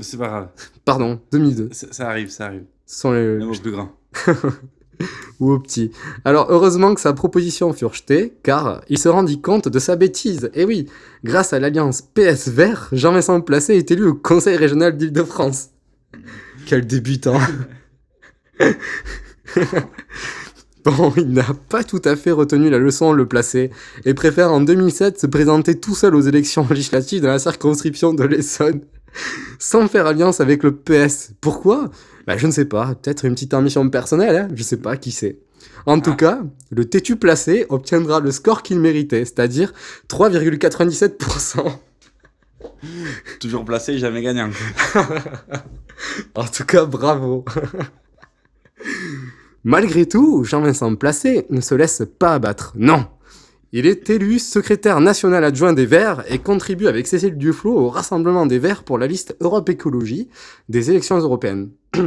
[0.00, 0.48] C'est pas grave.
[0.84, 1.70] Pardon, 2002.
[1.72, 2.64] Ça, arrive, ça arrive.
[2.86, 3.38] Ce sont les...
[3.62, 3.92] Plus grand.
[5.40, 5.90] Ou au petit.
[6.24, 10.50] Alors heureusement que sa proposition fut rejetée, car il se rendit compte de sa bêtise.
[10.54, 10.88] Et oui,
[11.24, 15.70] grâce à l'alliance PS Vert, Jean-Vincent Placé est élu au Conseil régional d'Île-de-France.
[16.66, 17.40] Quel débutant
[20.84, 23.70] Bon, il n'a pas tout à fait retenu la leçon le placer
[24.04, 28.22] et préfère en 2007 se présenter tout seul aux élections législatives dans la circonscription de
[28.24, 28.82] l'Essonne
[29.58, 31.32] sans faire alliance avec le PS.
[31.40, 31.90] Pourquoi?
[32.26, 35.12] Bah, Je ne sais pas, peut-être une petite ambition personnelle, hein je sais pas, qui
[35.12, 35.38] sait.
[35.86, 36.16] En tout ah.
[36.16, 39.72] cas, le têtu placé obtiendra le score qu'il méritait, c'est-à-dire
[40.08, 41.78] 3,97%.
[43.40, 44.50] Toujours placé, jamais gagnant.
[46.34, 47.44] en tout cas, bravo.
[49.64, 52.72] Malgré tout, Jean-Vincent Placé ne se laisse pas abattre.
[52.76, 53.06] Non
[53.76, 58.46] Il est élu secrétaire national adjoint des Verts et contribue avec Cécile Duflot au Rassemblement
[58.46, 60.28] des Verts pour la liste Europe Écologie
[60.68, 61.70] des élections européennes.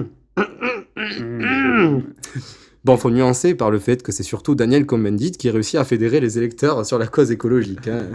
[2.85, 6.21] Bon, faut nuancer par le fait que c'est surtout Daniel Combendit qui réussit à fédérer
[6.21, 7.89] les électeurs sur la cause écologique.
[7.89, 8.05] Hein.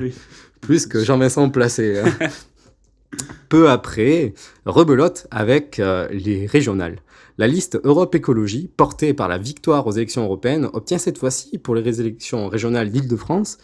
[0.63, 1.99] Plus que Jean-Vincent Placé.
[1.99, 2.29] Hein.
[3.51, 4.33] Peu après,
[4.65, 6.97] rebelote avec euh, les régionales.
[7.39, 11.75] La liste Europe Écologie, portée par la victoire aux élections européennes, obtient cette fois-ci, pour
[11.75, 13.59] les élections régionales d'Île-de-France,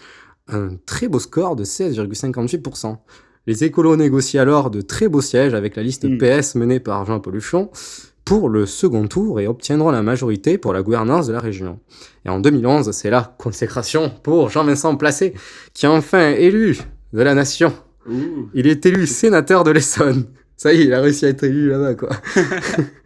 [0.49, 2.97] un très beau score de 16,58%.
[3.47, 6.19] Les écolos négocient alors de très beaux sièges avec la liste hmm.
[6.19, 7.71] PS menée par Jean Poluchon
[8.25, 11.81] pour le second tour et obtiendront la majorité pour la gouvernance de la région.
[12.27, 15.33] Et en 2011, c'est la consécration pour Jean-Vincent Placé,
[15.73, 16.79] qui est enfin élu
[17.15, 17.73] de la nation.
[18.53, 20.27] Il est élu sénateur de l'Essonne.
[20.59, 22.11] Ça y est, il a réussi à être élu là-bas, quoi.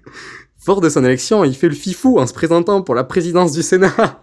[0.63, 3.63] Fort de son élection, il fait le fifou en se présentant pour la présidence du
[3.63, 3.93] Sénat.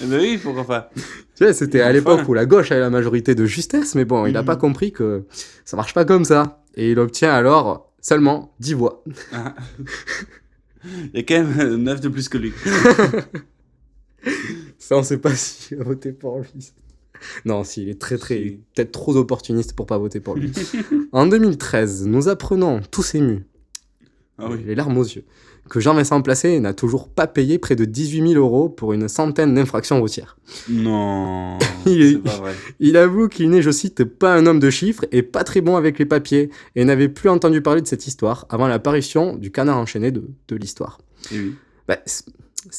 [0.00, 0.90] Ben oui, pourquoi pas.
[0.96, 1.02] Tu
[1.36, 4.32] sais, c'était à l'époque où la gauche avait la majorité de justesse, mais bon, il
[4.32, 5.26] n'a pas compris que
[5.64, 6.64] ça marche pas comme ça.
[6.74, 9.04] Et il obtient alors seulement 10 voix.
[9.32, 9.54] Ah.
[10.84, 12.52] Il y a quand même 9 de plus que lui.
[14.78, 16.72] ça, on sait pas si il a voté pour lui.
[17.44, 20.52] Non, si, il est très très, peut-être trop opportuniste pour pas voter pour lui.
[21.12, 23.46] en 2013, nous apprenons, tous émus,
[24.38, 24.58] Ah oui.
[24.66, 25.24] les larmes aux yeux,
[25.70, 29.54] que Jean-Vincent Placé n'a toujours pas payé près de 18 000 euros pour une centaine
[29.54, 30.36] d'infractions routières.
[30.68, 31.58] Non.
[31.86, 32.54] Il, pas vrai.
[32.80, 35.76] il avoue qu'il n'est, je cite, pas un homme de chiffres et pas très bon
[35.76, 39.76] avec les papiers et n'avait plus entendu parler de cette histoire avant l'apparition du canard
[39.78, 40.98] enchaîné de, de l'histoire.
[41.32, 41.54] Eh oui.
[41.86, 42.24] Bah, c'est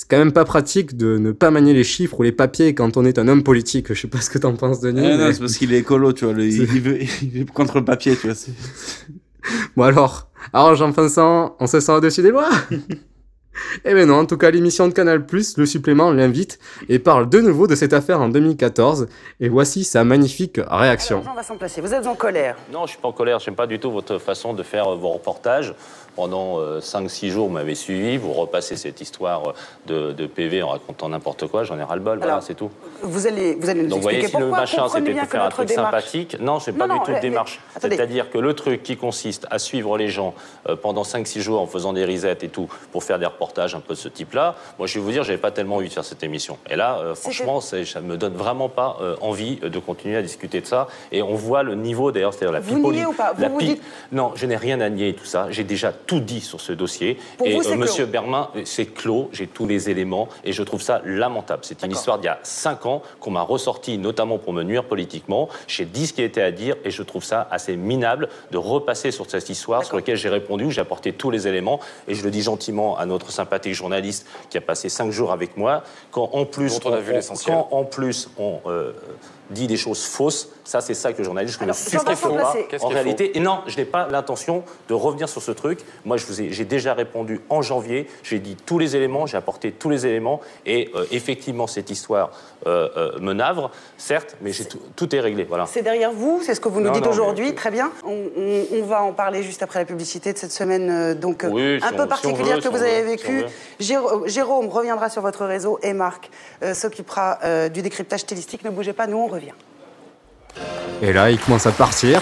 [0.09, 3.05] quand même pas pratique de ne pas manier les chiffres ou les papiers quand on
[3.05, 3.93] est un homme politique.
[3.93, 5.01] Je sais pas ce que t'en penses, Denis.
[5.03, 6.33] Eh non, c'est parce qu'il est écolo, tu vois.
[6.33, 8.35] le- il veut, il est contre le papier, tu vois.
[9.75, 12.49] Bon alors, alors Jean-Vincent, on se sent au-dessus des lois
[13.85, 15.25] Eh ben non, en tout cas, l'émission de Canal+,
[15.57, 19.07] le supplément, l'invite et parle de nouveau de cette affaire en 2014.
[19.39, 21.21] Et voici sa magnifique réaction.
[21.23, 22.57] Jean Vincent Placé, vous êtes en colère?
[22.71, 23.39] Non, je suis pas en colère.
[23.39, 25.73] J'aime pas du tout votre façon de faire euh, vos reportages.
[26.15, 28.17] Pendant 5-6 jours, vous m'avez suivi.
[28.17, 29.53] Vous repassez cette histoire euh,
[29.87, 31.63] de, de PV en racontant n'importe quoi.
[31.63, 32.19] J'en ai ras-le-bol.
[32.19, 32.69] Voilà, c'est tout.
[33.01, 35.43] Vous allez, vous allez nous Donc, vous voyez, expliquer si le machin, c'était pour faire
[35.43, 36.37] un truc démarche- sympathique.
[36.39, 37.59] Non, c'est pas non, du tout de démarche.
[37.79, 40.33] C'est-à-dire que le truc qui consiste à suivre les gens
[40.69, 43.79] euh, pendant 5-6 jours en faisant des risettes et tout, pour faire des reportages un
[43.81, 46.05] peu de ce type-là, moi, je vais vous dire, j'avais pas tellement envie de faire
[46.05, 46.57] cette émission.
[46.69, 50.61] Et là, euh, franchement, ça me donne vraiment pas euh, envie de continuer à discuter
[50.61, 50.87] de ça.
[51.11, 53.33] Et on voit le niveau, d'ailleurs, c'est-à-dire la Vous niez ou pas?
[53.33, 55.47] Vous la vous dites- Non, je n'ai rien à nier tout ça.
[55.49, 57.17] J'ai déjà tout dit sur ce dossier.
[57.37, 57.75] Pour et vous, clos.
[57.75, 59.29] Monsieur Bermin, euh, c'est clos.
[59.31, 61.63] J'ai tous les éléments et je trouve ça lamentable.
[61.63, 64.85] C'est une histoire d'il y a 5 ans qu'on m'a ressorti, notamment pour me nuire
[64.85, 65.49] politiquement.
[65.67, 69.11] J'ai dit ce qui était à dire et je trouve ça assez minable de repasser
[69.11, 72.31] sur cette histoire sur laquelle j'ai répondu, j'ai apporté tous les éléments et je le
[72.31, 75.83] dis gentiment à notre sympathique journaliste qui a passé 5 jours avec moi.
[76.11, 77.55] Quand en plus, on a vu l'essentiel.
[77.55, 78.93] quand en plus on euh,
[79.49, 83.37] dit des choses fausses, ça c'est ça que le journaliste ne supporte pas en réalité.
[83.37, 85.79] Et non, je n'ai pas l'intention de revenir sur ce truc.
[86.05, 88.07] Moi, je vous ai, j'ai déjà répondu en janvier.
[88.23, 90.41] J'ai dit tous les éléments, j'ai apporté tous les éléments.
[90.65, 92.31] Et euh, effectivement, cette histoire
[92.65, 95.43] euh, euh, me navre, certes, mais j'ai tout, tout est réglé.
[95.43, 95.65] Voilà.
[95.67, 97.91] C'est derrière vous, c'est ce que vous nous Non, dites non, aujourd'hui, très bien.
[98.05, 101.43] On, on- on va en parler juste après la publicité de cette semaine, euh, donc
[101.43, 103.43] euh, Oui, si un on- peu si particulière veut, que si vous avez vécue.
[103.79, 106.29] si Jérôme reviendra sur votre réseau et Marc
[106.63, 108.63] euh, s'occupera euh, du décryptage stylistique.
[108.63, 109.53] Ne bougez pas, nous on revient.
[111.01, 112.21] Et là, il commence à partir.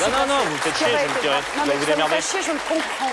[0.00, 1.40] Non, non, non, vous me faites chier, je me dirais.
[1.56, 3.10] Non, Vous mais vous fait chier, je le comprends.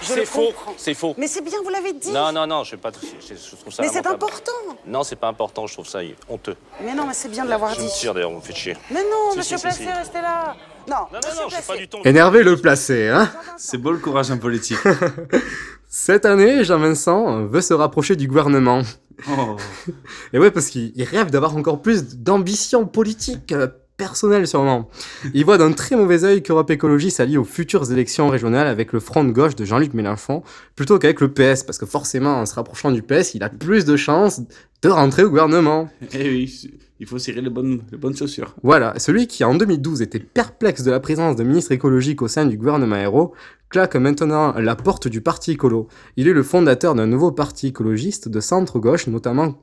[0.00, 1.14] Je C'est faux, c'est faux.
[1.18, 2.10] Mais c'est bien, vous l'avez dit.
[2.10, 4.52] Non, non, non, je, pas, je, je trouve ça Mais c'est important.
[4.86, 5.98] Non, c'est pas important, je trouve ça
[6.28, 6.56] honteux.
[6.80, 7.84] Mais non, mais c'est bien de l'avoir Je dit.
[7.84, 8.76] me tire d'ailleurs, vous me faites chier.
[8.90, 9.90] Mais non, Si, monsieur si, si, Placé, si.
[9.90, 10.56] restez là.
[10.88, 11.98] Non, Non, non, je suis pas du tout.
[12.04, 14.78] Énervé le placé, hein C'est beau le courage en politique.
[15.96, 18.82] Cette année, Jean-Vincent veut se rapprocher du gouvernement.
[19.30, 19.56] Oh.
[20.32, 24.90] Et ouais, parce qu'il il rêve d'avoir encore plus d'ambition politique, euh, personnelle sûrement.
[25.34, 28.98] Il voit d'un très mauvais œil qu'Europe Écologie s'allie aux futures élections régionales avec le
[28.98, 30.42] front de gauche de Jean-Luc Mélenchon,
[30.74, 33.84] plutôt qu'avec le PS, parce que forcément, en se rapprochant du PS, il a plus
[33.84, 34.40] de chances
[34.82, 35.88] de rentrer au gouvernement.
[36.12, 38.54] Eh oui, il faut serrer les bonnes, les bonnes chaussures.
[38.62, 42.46] Voilà, celui qui en 2012 était perplexe de la présence de ministres écologiques au sein
[42.46, 43.34] du gouvernement Aéro,
[43.68, 45.88] claque maintenant la porte du parti écolo.
[46.16, 49.54] Il est le fondateur d'un nouveau parti écologiste de centre-gauche, notamment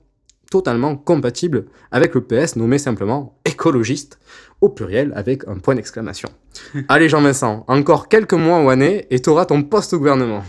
[0.49, 4.19] totalement compatible avec le PS, nommé simplement écologiste,
[4.59, 6.29] au pluriel avec un point d'exclamation.
[6.89, 10.43] Allez Jean-Vincent, encore quelques mois ou années et t'auras ton poste au gouvernement.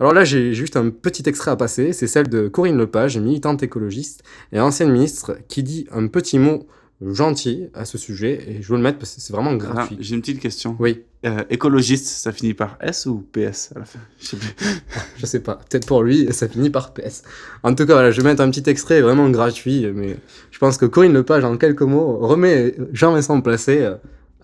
[0.00, 3.62] Alors là, j'ai juste un petit extrait à passer, c'est celle de Corinne Lepage, militante
[3.62, 4.22] écologiste
[4.52, 6.66] et ancienne ministre, qui dit un petit mot
[7.04, 9.96] gentil à ce sujet, et je veux le mettre parce que c'est vraiment Ah, gratuit.
[10.00, 10.76] J'ai une petite question.
[10.78, 11.02] Oui.
[11.24, 13.98] Euh, écologiste, ça finit par S ou PS à la fin?
[14.20, 14.48] Je sais plus.
[15.18, 17.22] Je sais pas, peut-être pour lui, ça finit par PS.
[17.62, 20.16] En tout cas, voilà, je vais mettre un petit extrait vraiment gratuit, mais
[20.50, 23.94] je pense que Corinne Lepage, en quelques mots, remet Jean-Vincent Placé euh,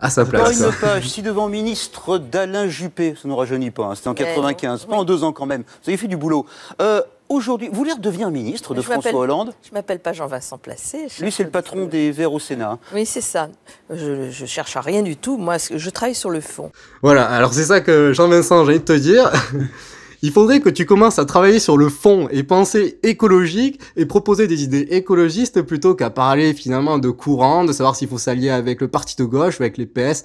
[0.00, 0.42] à sa place.
[0.42, 0.88] Corinne quoi.
[0.88, 4.84] Lepage, si devant ministre d'Alain Juppé, ça ne rajeunit pas, hein, c'était en Eh, 95,
[4.86, 6.46] pas en deux ans quand même, vous avez fait du boulot.
[6.80, 9.52] Euh, Aujourd'hui, vous voulez redevenir ministre de Je François Hollande?
[9.62, 11.08] Je m'appelle pas Jean-Vincent Placé.
[11.14, 12.78] je Lui, c'est le patron des Verts au Sénat.
[12.94, 13.50] Oui, c'est ça.
[13.90, 15.36] Je, je cherche à rien du tout.
[15.36, 16.72] Moi, je travaille sur le fond.
[17.02, 19.30] Voilà, alors c'est ça que Jean-Vincent, j'ai envie de te dire.
[20.22, 24.48] Il faudrait que tu commences à travailler sur le fond et penser écologique et proposer
[24.48, 28.80] des idées écologistes plutôt qu'à parler finalement de courant, de savoir s'il faut s'allier avec
[28.80, 30.24] le parti de gauche avec les PS.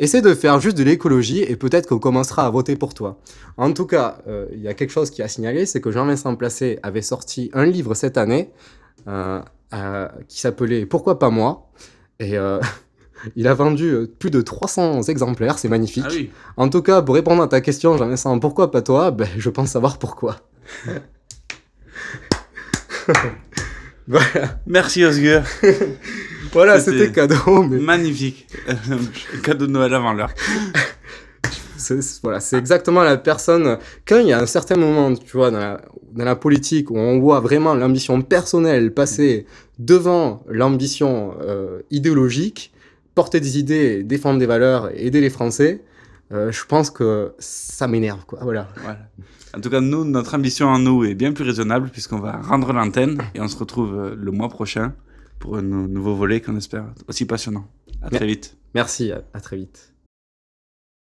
[0.00, 3.18] Essaie de faire juste de l'écologie et peut-être qu'on commencera à voter pour toi.
[3.56, 6.36] En tout cas, euh, il y a quelque chose qui a signalé, c'est que Jean-Vincent
[6.36, 8.50] Placé avait sorti un livre cette année
[9.08, 9.40] euh,
[9.74, 11.70] euh, qui s'appelait Pourquoi pas moi?
[12.20, 12.36] Et
[13.36, 16.04] il a vendu euh, plus de 300 exemplaires, c'est magnifique.
[16.06, 16.30] Ah oui.
[16.56, 19.10] En tout cas, pour répondre à ta question, Jean-Vincent, pourquoi pas toi?
[19.10, 20.36] Ben, Je pense savoir pourquoi.
[24.08, 24.60] voilà.
[24.66, 25.42] Merci Osgur.
[26.52, 27.62] Voilà, c'était cadeau.
[27.64, 27.78] Mais...
[27.78, 28.46] Magnifique.
[29.42, 30.32] cadeau de Noël avant l'heure.
[32.22, 33.78] voilà, c'est exactement la personne.
[34.06, 35.80] Quand il y a un certain moment, tu vois, dans la,
[36.12, 39.46] dans la politique où on voit vraiment l'ambition personnelle passer
[39.78, 42.72] devant l'ambition euh, idéologique,
[43.20, 45.72] porter des idées, défendre des valeurs, aider les Français,
[46.30, 48.38] euh, je pense que ça m'énerve, quoi.
[48.48, 48.68] Voilà.
[48.84, 48.98] Voilà.
[49.56, 52.72] En tout cas, nous, notre ambition en nous est bien plus raisonnable puisqu'on va rendre
[52.72, 54.92] l'antenne et on se retrouve euh, le mois prochain
[55.40, 57.66] pour un nou- nouveau volet qu'on espère aussi passionnant.
[58.02, 58.56] À très vite.
[58.74, 59.87] Merci, à- à très vite.